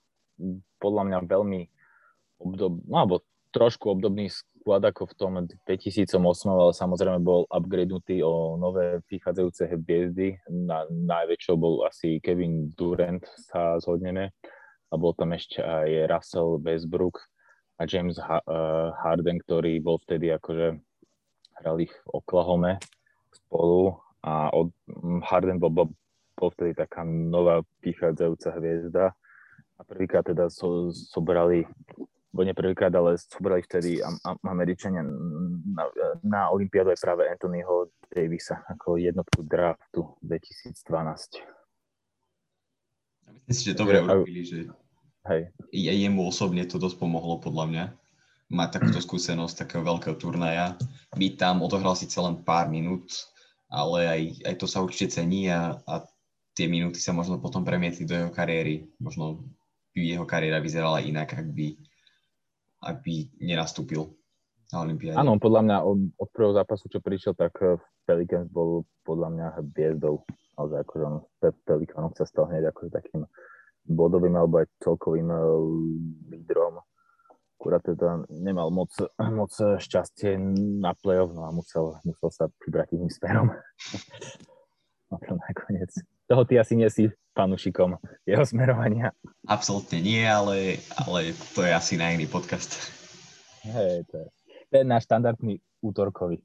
podľa 0.83 1.03
mňa 1.07 1.19
veľmi 1.31 1.61
obdob, 2.43 2.83
no, 2.87 2.97
alebo 3.03 3.23
trošku 3.51 3.91
obdobný 3.91 4.31
sklad 4.69 4.85
ako 4.85 5.09
v 5.09 5.15
tom 5.17 5.33
2008, 5.65 6.13
ale 6.45 6.77
samozrejme 6.77 7.25
bol 7.25 7.49
upgradenutý 7.49 8.21
o 8.21 8.61
nové 8.61 9.01
prichádzajúce 9.09 9.65
hviezdy. 9.65 10.37
Na, 10.45 10.85
najväčšou 10.93 11.57
bol 11.57 11.89
asi 11.89 12.21
Kevin 12.21 12.69
Durant, 12.77 13.25
sa 13.49 13.81
zhodneme. 13.81 14.29
A 14.93 14.95
bol 15.01 15.17
tam 15.17 15.33
ešte 15.33 15.65
aj 15.65 16.13
Russell 16.13 16.61
Westbrook 16.61 17.17
a 17.81 17.89
James 17.89 18.21
uh, 18.21 18.45
Harden, 19.01 19.41
ktorý 19.41 19.81
bol 19.81 19.97
vtedy 20.05 20.37
akože 20.37 20.77
hrali 21.65 21.89
v 21.89 21.97
Oklahome 22.13 22.77
spolu 23.33 23.97
a 24.21 24.53
od, 24.53 24.69
Harden 25.25 25.57
bol, 25.57 25.73
bol, 25.73 25.89
bol 26.37 26.53
vtedy 26.53 26.77
taká 26.77 27.09
nová 27.09 27.65
prichádzajúca 27.81 28.53
hviezda 28.61 29.17
a 29.77 29.81
prvýkrát 29.89 30.29
teda 30.29 30.53
so, 30.53 30.93
sobrali 30.93 31.65
bo 32.29 32.45
nie 32.45 32.53
prvýkrát, 32.53 32.93
ale 32.93 33.17
zobrali 33.17 33.65
vtedy 33.65 34.05
Američania 34.45 35.01
na, 35.73 35.85
na 36.21 36.41
Olympiádu 36.53 36.93
aj 36.93 37.01
práve 37.01 37.25
Anthonyho 37.25 37.89
Davisa 38.13 38.61
ako 38.69 39.01
jednotku 39.01 39.41
draftu 39.45 40.05
2012. 40.21 40.77
Myslím 43.49 43.57
si, 43.57 43.65
že 43.73 43.77
dobre 43.77 44.05
urobili, 44.05 44.45
že 44.45 44.69
hej. 45.33 45.49
jemu 45.73 46.29
osobne 46.29 46.65
to 46.69 46.77
dosť 46.77 47.01
pomohlo 47.01 47.41
podľa 47.41 47.65
mňa 47.69 47.85
mať 48.49 48.69
takúto 48.81 49.01
skúsenosť 49.05 49.65
takého 49.65 49.85
veľkého 49.85 50.17
turnaja. 50.17 50.77
Byť 51.13 51.33
tam, 51.37 51.61
odohral 51.61 51.93
si 51.97 52.09
len 52.17 52.41
pár 52.41 52.73
minút, 52.73 53.29
ale 53.69 54.09
aj, 54.09 54.21
aj 54.49 54.55
to 54.57 54.67
sa 54.69 54.81
určite 54.81 55.21
cení 55.21 55.53
a, 55.53 55.77
a 55.85 56.05
tie 56.57 56.65
minúty 56.65 56.97
sa 56.97 57.13
možno 57.13 57.37
potom 57.37 57.61
premietli 57.61 58.09
do 58.09 58.17
jeho 58.17 58.33
kariéry. 58.33 58.89
Možno 58.97 59.45
by 59.93 60.01
jeho 60.01 60.25
kariéra 60.25 60.65
vyzerala 60.65 61.05
inak, 61.05 61.37
ak 61.37 61.49
by 61.53 61.77
aby 62.85 63.31
nenastúpil. 63.43 64.07
na 64.69 64.85
Olympiáde. 64.85 65.17
Áno, 65.17 65.41
podľa 65.41 65.63
mňa 65.65 65.77
od, 65.81 65.99
od 66.21 66.29
prvého 66.29 66.53
zápasu, 66.53 66.93
čo 66.93 67.01
prišiel, 67.01 67.33
tak 67.33 67.57
v 67.57 67.81
Pelicans 68.05 68.53
bol 68.53 68.85
podľa 69.09 69.29
mňa 69.33 69.47
hviezdou. 69.73 70.29
Naozaj 70.61 70.79
akože 70.85 71.05
on 71.09 71.17
v 71.41 71.61
Pelicanoch 71.65 72.13
sa 72.13 72.29
stal 72.29 72.53
hneď 72.53 72.69
akože 72.69 72.93
takým 72.93 73.25
bodovým 73.89 74.37
alebo 74.37 74.61
aj 74.61 74.69
celkovým 74.85 75.29
lídrom. 76.29 76.85
Akurát 77.59 77.83
teda 77.83 78.29
nemal 78.29 78.69
moc, 78.69 78.93
moc 79.41 79.51
šťastie 79.57 80.37
na 80.79 80.93
play-off, 81.01 81.33
no 81.33 81.49
a 81.49 81.51
musel, 81.51 81.97
musel 82.05 82.29
sa 82.29 82.45
vybrať 82.63 82.93
iným 82.95 83.11
smerom. 83.11 83.49
no 85.09 85.17
nakoniec. 85.17 85.97
Toho 86.29 86.45
ty 86.45 86.61
asi 86.61 86.77
nie 86.77 86.89
si 86.93 87.09
fanúšikom 87.33 87.97
jeho 88.29 88.45
smerovania. 88.45 89.17
Absolútne 89.49 90.05
nie, 90.05 90.21
ale, 90.29 90.77
ale 91.01 91.33
to 91.57 91.65
je 91.65 91.73
asi 91.73 91.97
na 91.97 92.13
iný 92.13 92.29
podcast. 92.29 92.93
Hej, 93.65 94.05
to 94.13 94.15
je, 94.21 94.27
to 94.69 94.75
je 94.77 94.85
náš 94.85 95.09
štandardný 95.09 95.57
útorkový. 95.81 96.45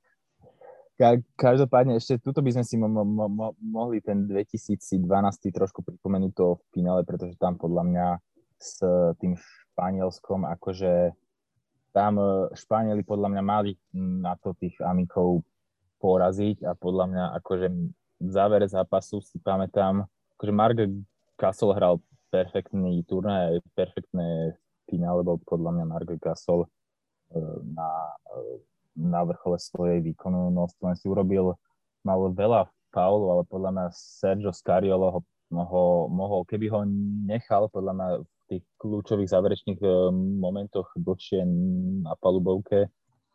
Ka- 0.95 1.25
každopádne 1.35 1.99
ešte 1.99 2.21
tuto 2.21 2.39
by 2.39 2.55
sme 2.55 2.63
si 2.63 2.79
mo- 2.79 2.87
mo- 2.87 3.27
mo- 3.27 3.57
mohli 3.59 3.99
ten 3.99 4.23
2012 4.23 5.03
trošku 5.51 5.83
pripomenúť 5.83 6.31
to 6.31 6.61
v 6.61 6.79
finále, 6.79 7.01
pretože 7.03 7.35
tam 7.35 7.59
podľa 7.59 7.83
mňa 7.83 8.07
s 8.55 8.79
tým 9.19 9.35
Španielskom, 9.35 10.47
akože 10.47 11.11
tam 11.91 12.21
e, 12.21 12.55
Španieli 12.55 13.03
podľa 13.03 13.35
mňa 13.35 13.43
mali 13.43 13.75
na 13.97 14.37
to 14.39 14.55
tých 14.55 14.79
amikov 14.79 15.43
poraziť 15.99 16.63
a 16.63 16.71
podľa 16.77 17.05
mňa 17.09 17.23
akože 17.43 17.67
závere 18.19 18.67
zápasu 18.67 19.21
si 19.21 19.39
pamätám, 19.39 20.05
akože 20.37 20.53
Mark 20.53 20.77
Gasol 21.39 21.73
hral 21.73 21.99
perfektný 22.29 23.05
turnaj, 23.05 23.61
perfektné 23.77 24.57
finále 24.89 25.21
bol 25.21 25.37
podľa 25.45 25.77
mňa 25.77 25.85
Mark 25.85 26.09
Gasol 26.17 26.65
e, 26.65 26.67
na, 27.73 27.89
e, 28.33 28.41
na 28.97 29.21
vrchole 29.21 29.57
svojej 29.61 30.01
výkonnosti, 30.01 30.81
len 30.81 30.95
si 30.97 31.05
urobil, 31.05 31.53
mal 32.03 32.19
veľa 32.33 32.67
faulov, 32.93 33.29
ale 33.39 33.43
podľa 33.47 33.71
mňa 33.73 33.85
Sergio 33.93 34.51
Scariolo 34.53 35.07
ho, 35.13 35.19
ho 35.53 35.85
mohol, 36.09 36.45
keby 36.45 36.69
ho 36.69 36.85
nechal 37.25 37.69
podľa 37.69 37.93
mňa 37.95 38.07
v 38.21 38.41
tých 38.49 38.63
kľúčových 38.81 39.31
záverečných 39.31 39.79
e, 39.81 39.89
momentoch 40.41 40.89
dlhšie 40.97 41.45
na 42.03 42.13
palubovke, 42.17 42.89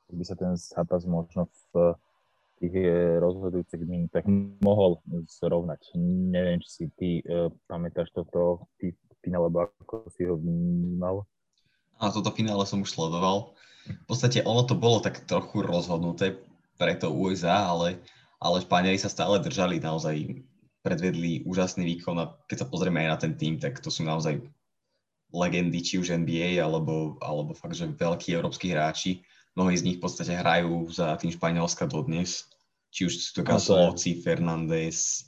by 0.08 0.24
sa 0.24 0.34
ten 0.34 0.56
zápas 0.56 1.04
možno 1.04 1.52
v 1.74 1.92
tých 2.58 2.74
rozhodujúcich 3.22 3.82
minútach 3.86 4.26
mohol 4.62 4.98
zrovnať. 5.26 5.94
Neviem, 6.34 6.58
či 6.62 6.68
si 6.68 6.84
ty 6.98 7.10
uh, 7.24 7.48
pamätáš 7.70 8.10
toto 8.10 8.66
finále, 9.22 9.46
alebo 9.46 9.70
ako 9.70 10.10
si 10.14 10.26
ho 10.26 10.34
vnímal? 10.34 11.26
A 11.98 12.10
toto 12.14 12.30
finále 12.30 12.62
som 12.66 12.82
už 12.82 12.94
sledoval. 12.94 13.54
V 13.88 14.04
podstate 14.06 14.44
ono 14.44 14.62
to 14.62 14.78
bolo 14.78 15.02
tak 15.02 15.24
trochu 15.26 15.64
rozhodnuté 15.64 16.38
pre 16.78 16.94
to 16.94 17.10
USA, 17.10 17.74
ale, 17.74 17.98
ale 18.38 18.62
Španieli 18.62 19.00
sa 19.00 19.10
stále 19.10 19.42
držali 19.42 19.82
naozaj 19.82 20.46
predvedli 20.86 21.42
úžasný 21.42 21.82
výkon 21.96 22.16
a 22.22 22.30
keď 22.46 22.64
sa 22.64 22.70
pozrieme 22.70 23.02
aj 23.02 23.08
na 23.10 23.18
ten 23.18 23.32
tým, 23.34 23.54
tak 23.58 23.82
to 23.82 23.90
sú 23.90 24.06
naozaj 24.06 24.38
legendy, 25.34 25.82
či 25.82 26.00
už 26.00 26.14
NBA, 26.24 26.62
alebo, 26.62 27.18
alebo 27.20 27.52
fakt, 27.52 27.76
že 27.76 27.90
veľkí 27.90 28.32
európsky 28.32 28.72
hráči 28.72 29.20
mnohí 29.58 29.74
z 29.74 29.86
nich 29.90 29.98
v 29.98 30.06
podstate 30.06 30.38
hrajú 30.38 30.86
za 30.86 31.18
tým 31.18 31.34
Španielska 31.34 31.90
dodnes. 31.90 32.46
Či 32.94 33.10
už 33.10 33.12
sú 33.18 33.30
to 33.34 33.42
Gasolovci, 33.42 34.22
Fernández. 34.22 35.26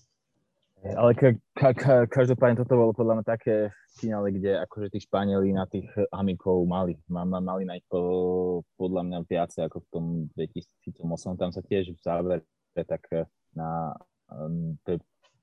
Ale 0.81 1.13
ka, 1.13 1.37
ka, 1.59 1.71
ka, 1.77 1.95
každopádne 2.09 2.63
toto 2.63 2.79
bolo 2.79 2.97
podľa 2.97 3.21
mňa 3.21 3.27
také 3.27 3.69
finále, 4.01 4.33
kde 4.33 4.57
akože 4.65 4.89
tí 4.89 4.99
Španieli 5.03 5.53
na 5.53 5.69
tých 5.69 5.91
amikov 6.09 6.65
mali. 6.65 6.97
Mali 7.11 7.69
na 7.69 7.77
ich 7.77 7.85
po, 7.85 8.65
podľa 8.81 9.03
mňa 9.05 9.19
viacej 9.29 9.69
ako 9.69 9.79
v 9.83 9.89
tom 9.93 10.05
2008. 10.39 11.37
Tam 11.37 11.51
sa 11.53 11.61
tiež 11.61 11.93
v 11.93 12.01
závere 12.01 12.41
tak 12.73 13.05
na, 13.53 13.93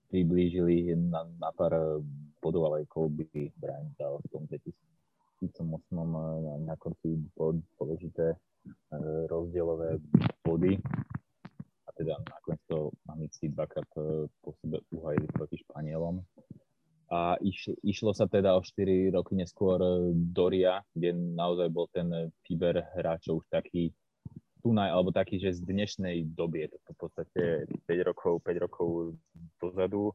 priblížili 0.09 0.97
na, 0.97 1.29
na 1.37 1.53
pár 1.53 2.01
bodov, 2.41 2.73
ale 2.73 2.89
Kobe 2.89 3.29
Bryant 3.61 3.93
dal 3.99 4.17
v 4.25 4.27
tom 4.33 4.49
2008. 4.49 5.53
na, 5.93 6.01
na 6.65 6.75
konci 6.81 7.13
dôležité 7.37 8.33
rozdielové 9.27 9.99
body 10.45 10.79
a 11.87 11.89
teda 11.95 12.15
nakoniec 12.19 12.61
to 12.67 12.91
Amici 13.09 13.49
dvakrát 13.49 13.87
e, 13.97 14.27
po 14.41 14.53
sebe 14.61 14.79
uhajili 14.91 15.27
proti 15.27 15.57
Španielom. 15.57 16.23
A 17.07 17.39
iš, 17.39 17.71
išlo 17.87 18.11
sa 18.11 18.27
teda 18.27 18.59
o 18.59 18.61
4 18.61 19.15
roky 19.15 19.39
neskôr 19.39 19.79
e, 19.79 20.11
do 20.11 20.51
Ria, 20.51 20.83
kde 20.91 21.15
naozaj 21.15 21.67
bol 21.71 21.87
ten 21.91 22.31
výber 22.43 22.83
hráčov 22.95 23.43
už 23.43 23.47
taký 23.47 23.95
tunaj, 24.61 24.89
alebo 24.91 25.15
taký, 25.15 25.39
že 25.39 25.55
z 25.55 25.61
dnešnej 25.63 26.27
doby 26.35 26.67
je 26.67 26.69
to 26.75 26.77
v 26.83 26.97
podstate 26.99 27.43
5 27.87 28.09
rokov, 28.09 28.43
5 28.43 28.65
rokov 28.67 28.87
dozadu 29.63 30.11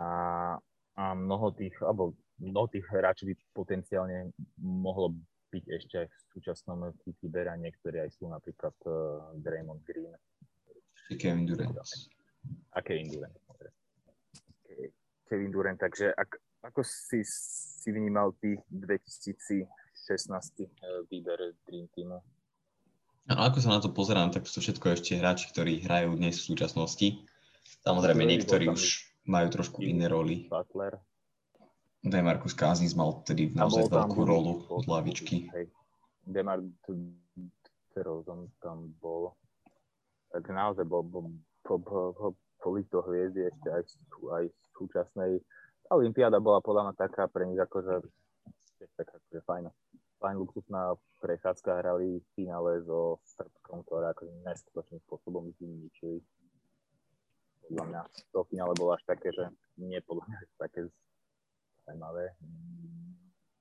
a, 0.00 0.10
a 0.98 1.04
mnoho 1.14 1.54
tých, 1.54 1.78
alebo 1.78 2.18
mnoho 2.42 2.66
tých 2.66 2.86
hráčov 2.90 3.30
by 3.30 3.34
potenciálne 3.54 4.34
mohlo 4.58 5.14
byť 5.50 5.64
ešte 5.66 5.94
aj 6.00 6.06
v 6.06 6.16
súčasnom 6.32 6.78
výbere 7.20 7.50
a 7.50 7.58
niektorí 7.58 7.98
aj 7.98 8.10
sú 8.14 8.30
napríklad 8.30 8.74
uh, 8.86 9.34
Draymond 9.36 9.82
Green. 9.82 10.14
Kevin 11.18 11.44
Durant. 11.46 11.74
A 12.74 12.78
Kevin 12.80 13.10
Durant. 13.10 13.36
Kevin 15.26 15.50
Durant, 15.50 15.78
takže 15.78 16.10
ak, 16.10 16.38
ako 16.66 16.82
si, 16.82 17.22
si 17.26 17.88
vnímal 17.90 18.34
ty 18.42 18.58
2016 18.70 19.66
eh, 19.66 20.66
výber 21.06 21.54
Dream 21.66 21.86
Teamu? 21.94 22.18
No, 23.30 23.34
ako 23.46 23.62
sa 23.62 23.78
na 23.78 23.80
to 23.82 23.94
pozerám, 23.94 24.34
tak 24.34 24.50
sú 24.50 24.58
všetko 24.58 24.98
ešte 24.98 25.14
hráči, 25.14 25.54
ktorí 25.54 25.86
hrajú 25.86 26.18
dnes 26.18 26.42
v 26.42 26.50
súčasnosti. 26.50 27.08
Samozrejme, 27.86 28.26
niektorí 28.26 28.66
už 28.66 29.06
majú 29.22 29.46
trošku 29.54 29.86
iné 29.86 30.10
roli. 30.10 30.50
Butler. 30.50 30.98
Demarcus 32.00 32.56
Cousins 32.56 32.96
mal 32.96 33.20
tedy 33.28 33.52
naozaj 33.52 33.92
veľkú 33.92 34.20
rolu 34.24 34.64
od 34.72 34.88
lavičky. 34.88 35.52
Hej. 35.52 35.68
Demar 36.24 36.64
Derozan 37.92 38.48
tam 38.64 38.96
bol. 39.02 39.36
Tak 40.32 40.48
naozaj 40.48 40.86
bol, 40.88 41.04
bol, 41.04 41.28
bol, 41.66 41.78
bol, 41.84 42.32
boli 42.62 42.86
to 42.88 43.04
hviezdy 43.04 43.50
ešte 43.50 43.68
aj, 43.68 43.82
aj 44.32 44.44
súčasnej. 44.78 45.42
Tá 45.84 45.98
Olympiáda 45.98 46.38
bola 46.40 46.64
podľa 46.64 46.88
mňa 46.88 46.94
taká 46.96 47.28
pre 47.28 47.44
nich 47.44 47.60
akože 47.60 48.00
taká 48.96 49.20
akože 49.20 49.40
fajn, 49.44 49.64
fajn 50.22 50.34
luxusná 50.40 50.96
prechádzka. 51.20 51.84
Hrali 51.84 52.22
v 52.22 52.26
finále 52.32 52.80
so 52.86 53.20
Srbskom, 53.36 53.84
ktoré 53.84 54.14
akože 54.16 54.32
neskutočným 54.46 55.00
spôsobom 55.04 55.52
zničili. 55.60 56.24
Podľa 57.68 57.84
mňa 57.90 58.00
to 58.32 58.40
finále 58.48 58.72
bolo 58.78 58.96
až 58.96 59.02
také, 59.04 59.34
že 59.34 59.44
nie 59.76 60.00
podľa 60.00 60.24
mňa 60.30 60.38
také 60.56 60.88
zaujímavé. 61.90 62.38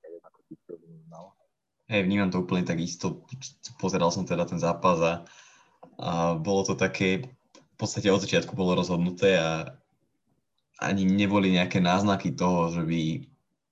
Neviem, 0.06 0.22
ako 0.22 0.40
ty 0.46 0.54
to 0.70 0.78
vnímal. 0.78 1.34
Hej, 1.90 2.06
vnímam 2.06 2.30
to 2.30 2.46
úplne 2.46 2.62
tak 2.62 2.78
isto. 2.78 3.26
Pozeral 3.82 4.14
som 4.14 4.22
teda 4.22 4.46
ten 4.46 4.62
zápas 4.62 5.02
a, 5.02 5.14
a 5.98 6.38
bolo 6.38 6.62
to 6.62 6.78
také, 6.78 7.26
v 7.58 7.76
podstate 7.82 8.14
od 8.14 8.22
začiatku 8.22 8.54
bolo 8.54 8.78
rozhodnuté 8.78 9.42
a 9.42 9.74
ani 10.78 11.10
neboli 11.10 11.50
nejaké 11.50 11.82
náznaky 11.82 12.38
toho, 12.38 12.70
že 12.70 12.86
by 12.86 13.26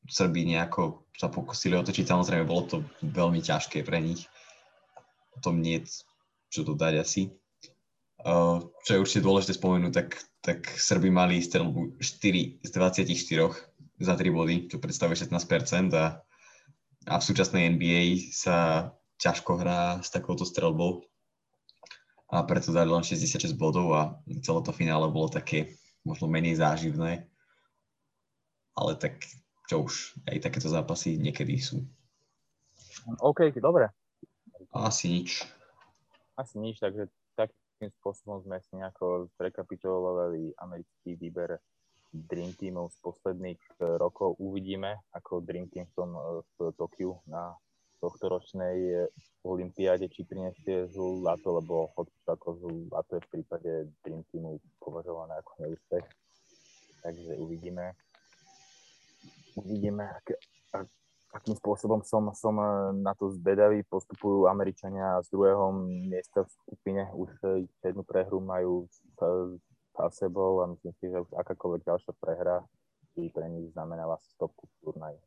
Srbi 0.09 0.57
nejako 0.57 1.05
sa 1.13 1.29
pokusili 1.29 1.77
otočiť. 1.77 2.09
Samozrejme, 2.09 2.49
bolo 2.49 2.63
to 2.65 2.77
veľmi 3.05 3.43
ťažké 3.43 3.85
pre 3.85 4.01
nich. 4.01 4.25
O 5.35 5.39
tom 5.39 5.61
nie 5.61 5.85
čo 6.49 6.65
dodať 6.65 6.93
asi. 6.97 7.29
Uh, 8.17 8.65
čo 8.81 8.97
je 8.97 9.01
určite 9.03 9.21
dôležité 9.21 9.53
spomenúť, 9.53 9.93
tak, 9.93 10.09
tak 10.41 10.59
Srbi 10.73 11.13
mali 11.13 11.37
strelbu 11.37 12.01
4 12.01 12.65
z 12.65 12.69
24 12.73 13.76
za 13.97 14.13
3 14.13 14.29
body, 14.29 14.55
čo 14.69 14.77
predstavuje 14.77 15.17
16% 15.17 15.93
a, 15.97 16.21
a 17.09 17.13
v 17.17 17.23
súčasnej 17.23 17.73
NBA 17.77 18.31
sa 18.33 18.89
ťažko 19.17 19.51
hrá 19.57 19.81
s 20.05 20.13
takouto 20.13 20.45
strelbou 20.45 21.01
a 22.27 22.43
preto 22.43 22.75
dali 22.75 22.91
len 22.91 23.01
66 23.01 23.55
bodov 23.55 23.87
a 23.95 24.01
celé 24.43 24.59
to 24.61 24.71
finále 24.75 25.07
bolo 25.09 25.31
také 25.31 25.79
možno 26.03 26.27
menej 26.27 26.59
záživné, 26.59 27.25
ale 28.75 28.91
tak 28.99 29.17
čo 29.67 29.83
už, 29.83 30.15
aj 30.27 30.47
takéto 30.47 30.71
zápasy 30.71 31.19
niekedy 31.19 31.59
sú. 31.59 31.83
OK, 33.19 33.51
dobre. 33.59 33.91
Asi 34.71 35.11
nič. 35.11 35.43
Asi 36.39 36.55
nič, 36.59 36.79
takže 36.79 37.11
takým 37.35 37.91
spôsobom 37.99 38.43
sme 38.43 38.59
si 38.63 38.71
nejako 38.75 39.31
rekapitulovali 39.39 40.55
americký 40.59 41.19
výber 41.19 41.59
Dream 42.13 42.55
Teamov 42.55 42.95
z 42.95 42.97
posledných 43.03 43.59
e, 43.59 43.99
rokov. 43.99 44.39
Uvidíme, 44.39 45.03
ako 45.11 45.43
Dream 45.43 45.67
Team 45.67 45.85
v 45.91 45.93
tom 45.93 46.09
e, 46.15 46.21
v 46.55 46.71
Tokiu 46.79 47.19
na 47.27 47.53
tohto 47.99 48.31
ročnej 48.31 48.77
e, 48.77 49.11
olympiáde, 49.43 50.07
či 50.07 50.23
prinesie 50.23 50.87
zlato, 50.91 51.59
lebo 51.59 51.91
ako 52.27 52.47
zlato 52.87 53.11
je 53.19 53.21
v 53.27 53.31
prípade 53.31 53.71
Dream 54.03 54.23
Teamu 54.31 54.59
považované 54.79 55.35
ako 55.39 55.51
neúspech. 55.67 56.05
Takže 57.03 57.31
uvidíme. 57.39 57.95
Uvidíme, 59.57 60.05
ak, 60.05 60.25
ak, 60.73 60.87
akým 61.33 61.55
spôsobom 61.57 62.05
som, 62.05 62.29
som 62.35 62.55
na 63.01 63.13
to 63.17 63.33
zvedavý. 63.33 63.81
Postupujú 63.87 64.45
Američania 64.45 65.17
z 65.25 65.33
druhého 65.33 65.73
miesta 66.09 66.45
v 66.45 66.51
skupine. 66.61 67.01
Už 67.15 67.29
jednu 67.81 68.03
prehru 68.05 68.37
majú 68.37 68.85
za 69.97 70.09
sebou 70.13 70.61
a 70.61 70.69
myslím 70.69 70.93
si, 71.01 71.05
že 71.09 71.25
už 71.25 71.29
akákoľvek 71.33 71.81
ďalšia 71.83 72.13
prehra 72.21 72.61
by 73.17 73.33
pre 73.33 73.49
nich 73.49 73.73
znamenala 73.73 74.21
stopku 74.37 74.69
v 74.69 74.73
turnaji. 74.85 75.19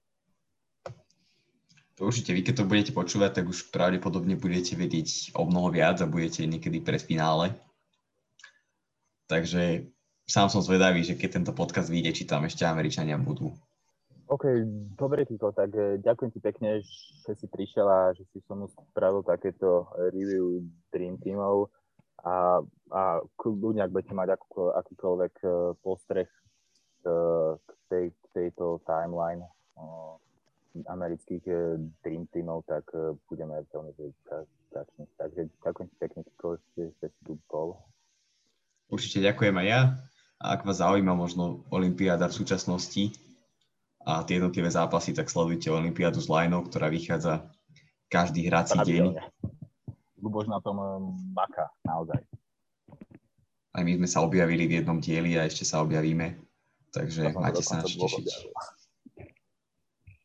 To 1.99 2.09
určite 2.09 2.33
vy, 2.33 2.41
keď 2.41 2.55
to 2.63 2.71
budete 2.71 2.93
počúvať, 2.97 3.43
tak 3.43 3.47
už 3.51 3.69
pravdepodobne 3.69 4.39
budete 4.39 4.73
vedieť 4.73 5.37
o 5.37 5.45
mnoho 5.45 5.69
viac 5.69 6.01
a 6.01 6.09
budete 6.09 6.49
niekedy 6.49 6.81
pred 6.81 7.03
finále. 7.03 7.53
Takže 9.29 9.91
sám 10.25 10.49
som 10.49 10.65
zvedavý, 10.65 11.05
že 11.05 11.19
keď 11.19 11.43
tento 11.43 11.53
podcast 11.53 11.93
vyjde, 11.93 12.17
či 12.17 12.25
tam 12.25 12.49
ešte 12.49 12.65
Američania 12.65 13.21
budú. 13.21 13.53
OK, 14.31 14.47
dobre, 14.95 15.27
Kiko, 15.27 15.51
tak 15.51 15.75
eh, 15.75 15.99
ďakujem 15.99 16.31
ti 16.31 16.41
pekne, 16.41 16.79
že 17.27 17.35
si 17.35 17.51
prišiel 17.51 17.85
a 17.85 18.01
že 18.15 18.23
si 18.31 18.39
som 18.47 18.63
spravil 18.95 19.27
takéto 19.27 19.91
review 20.15 20.63
Dream 20.95 21.19
Teamov 21.19 21.75
a, 22.25 22.61
a 22.93 23.03
kľudne, 23.41 23.81
ak 23.81 23.93
budete 23.93 24.15
mať 24.15 24.29
akú, 24.37 24.73
akýkoľvek 24.77 25.35
eh, 25.45 25.53
postreh 25.81 26.29
eh, 26.29 27.53
k, 27.57 27.71
tej, 27.89 28.05
k 28.13 28.25
tejto 28.37 28.85
timeline, 28.85 29.45
amerických 30.87 31.45
eh, 31.49 31.81
Dream 32.05 32.29
Teamov, 32.29 32.69
tak 32.69 32.87
budeme 33.27 33.65
veľmi 33.73 33.93
vďační. 33.97 35.05
Takže 35.17 35.41
ďakujem 35.65 35.89
pekne, 35.99 36.21
že 36.77 36.85
ste 36.99 37.09
tu 37.25 37.41
bol. 37.49 37.81
Určite 38.91 39.23
ďakujem 39.23 39.55
aj 39.55 39.67
ja. 39.67 39.81
A 40.41 40.57
ak 40.57 40.65
vás 40.65 40.81
zaujíma 40.81 41.13
možno 41.13 41.69
Olympiáda 41.69 42.33
v 42.33 42.39
súčasnosti 42.41 43.13
a 44.01 44.25
tie 44.25 44.41
jednotlivé 44.41 44.73
zápasy, 44.73 45.13
tak 45.13 45.29
sledujte 45.29 45.69
Olympiádu 45.69 46.17
z 46.17 46.33
Lineou, 46.33 46.65
ktorá 46.65 46.89
vychádza 46.89 47.45
každý 48.09 48.49
hrací 48.49 48.81
deň. 48.81 49.21
Luboš 50.21 50.47
na 50.47 50.61
tom 50.61 50.77
eh, 50.79 50.89
maka, 51.33 51.73
naozaj. 51.85 52.21
Aj 53.71 53.83
my 53.87 53.93
sme 54.03 54.09
sa 54.11 54.21
objavili 54.27 54.67
v 54.67 54.83
jednom 54.83 54.99
dieli 54.99 55.39
a 55.39 55.47
ešte 55.47 55.63
sa 55.63 55.81
objavíme, 55.81 56.37
takže 56.91 57.31
máte 57.33 57.63
sa 57.63 57.81
na 57.81 57.87
čo 57.87 58.03
tešiť. 58.03 58.27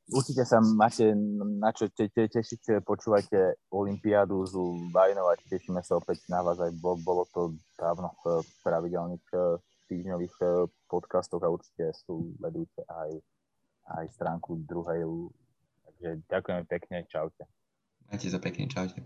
Určite 0.06 0.46
sa 0.46 0.62
máte 0.62 1.18
na 1.62 1.74
čo 1.74 1.90
te, 1.90 2.06
te, 2.14 2.30
tešiť, 2.30 2.86
počúvajte 2.86 3.58
Olympiádu 3.74 4.46
z 4.46 4.54
Vajnov 4.94 5.34
a 5.34 5.38
tešíme 5.50 5.82
sa 5.82 5.98
opäť 5.98 6.26
na 6.30 6.46
vás. 6.46 6.62
Aj 6.62 6.70
bolo, 6.78 7.02
bolo 7.02 7.24
to 7.34 7.58
dávno 7.78 8.14
v 8.22 8.46
pravidelných 8.62 9.26
eh, 9.34 9.58
týždňových 9.90 10.36
eh, 10.42 10.50
podcastoch 10.90 11.42
a 11.42 11.54
určite 11.54 11.94
sú 12.06 12.34
vedúce 12.38 12.82
aj, 12.86 13.18
aj 13.98 14.06
stránku 14.14 14.62
druhej. 14.66 15.06
Takže 15.86 16.10
ďakujeme 16.30 16.64
pekne, 16.70 16.98
čaute. 17.10 17.46
Majte 18.10 18.30
sa 18.30 18.38
pekne, 18.38 18.70
čaute. 18.70 19.02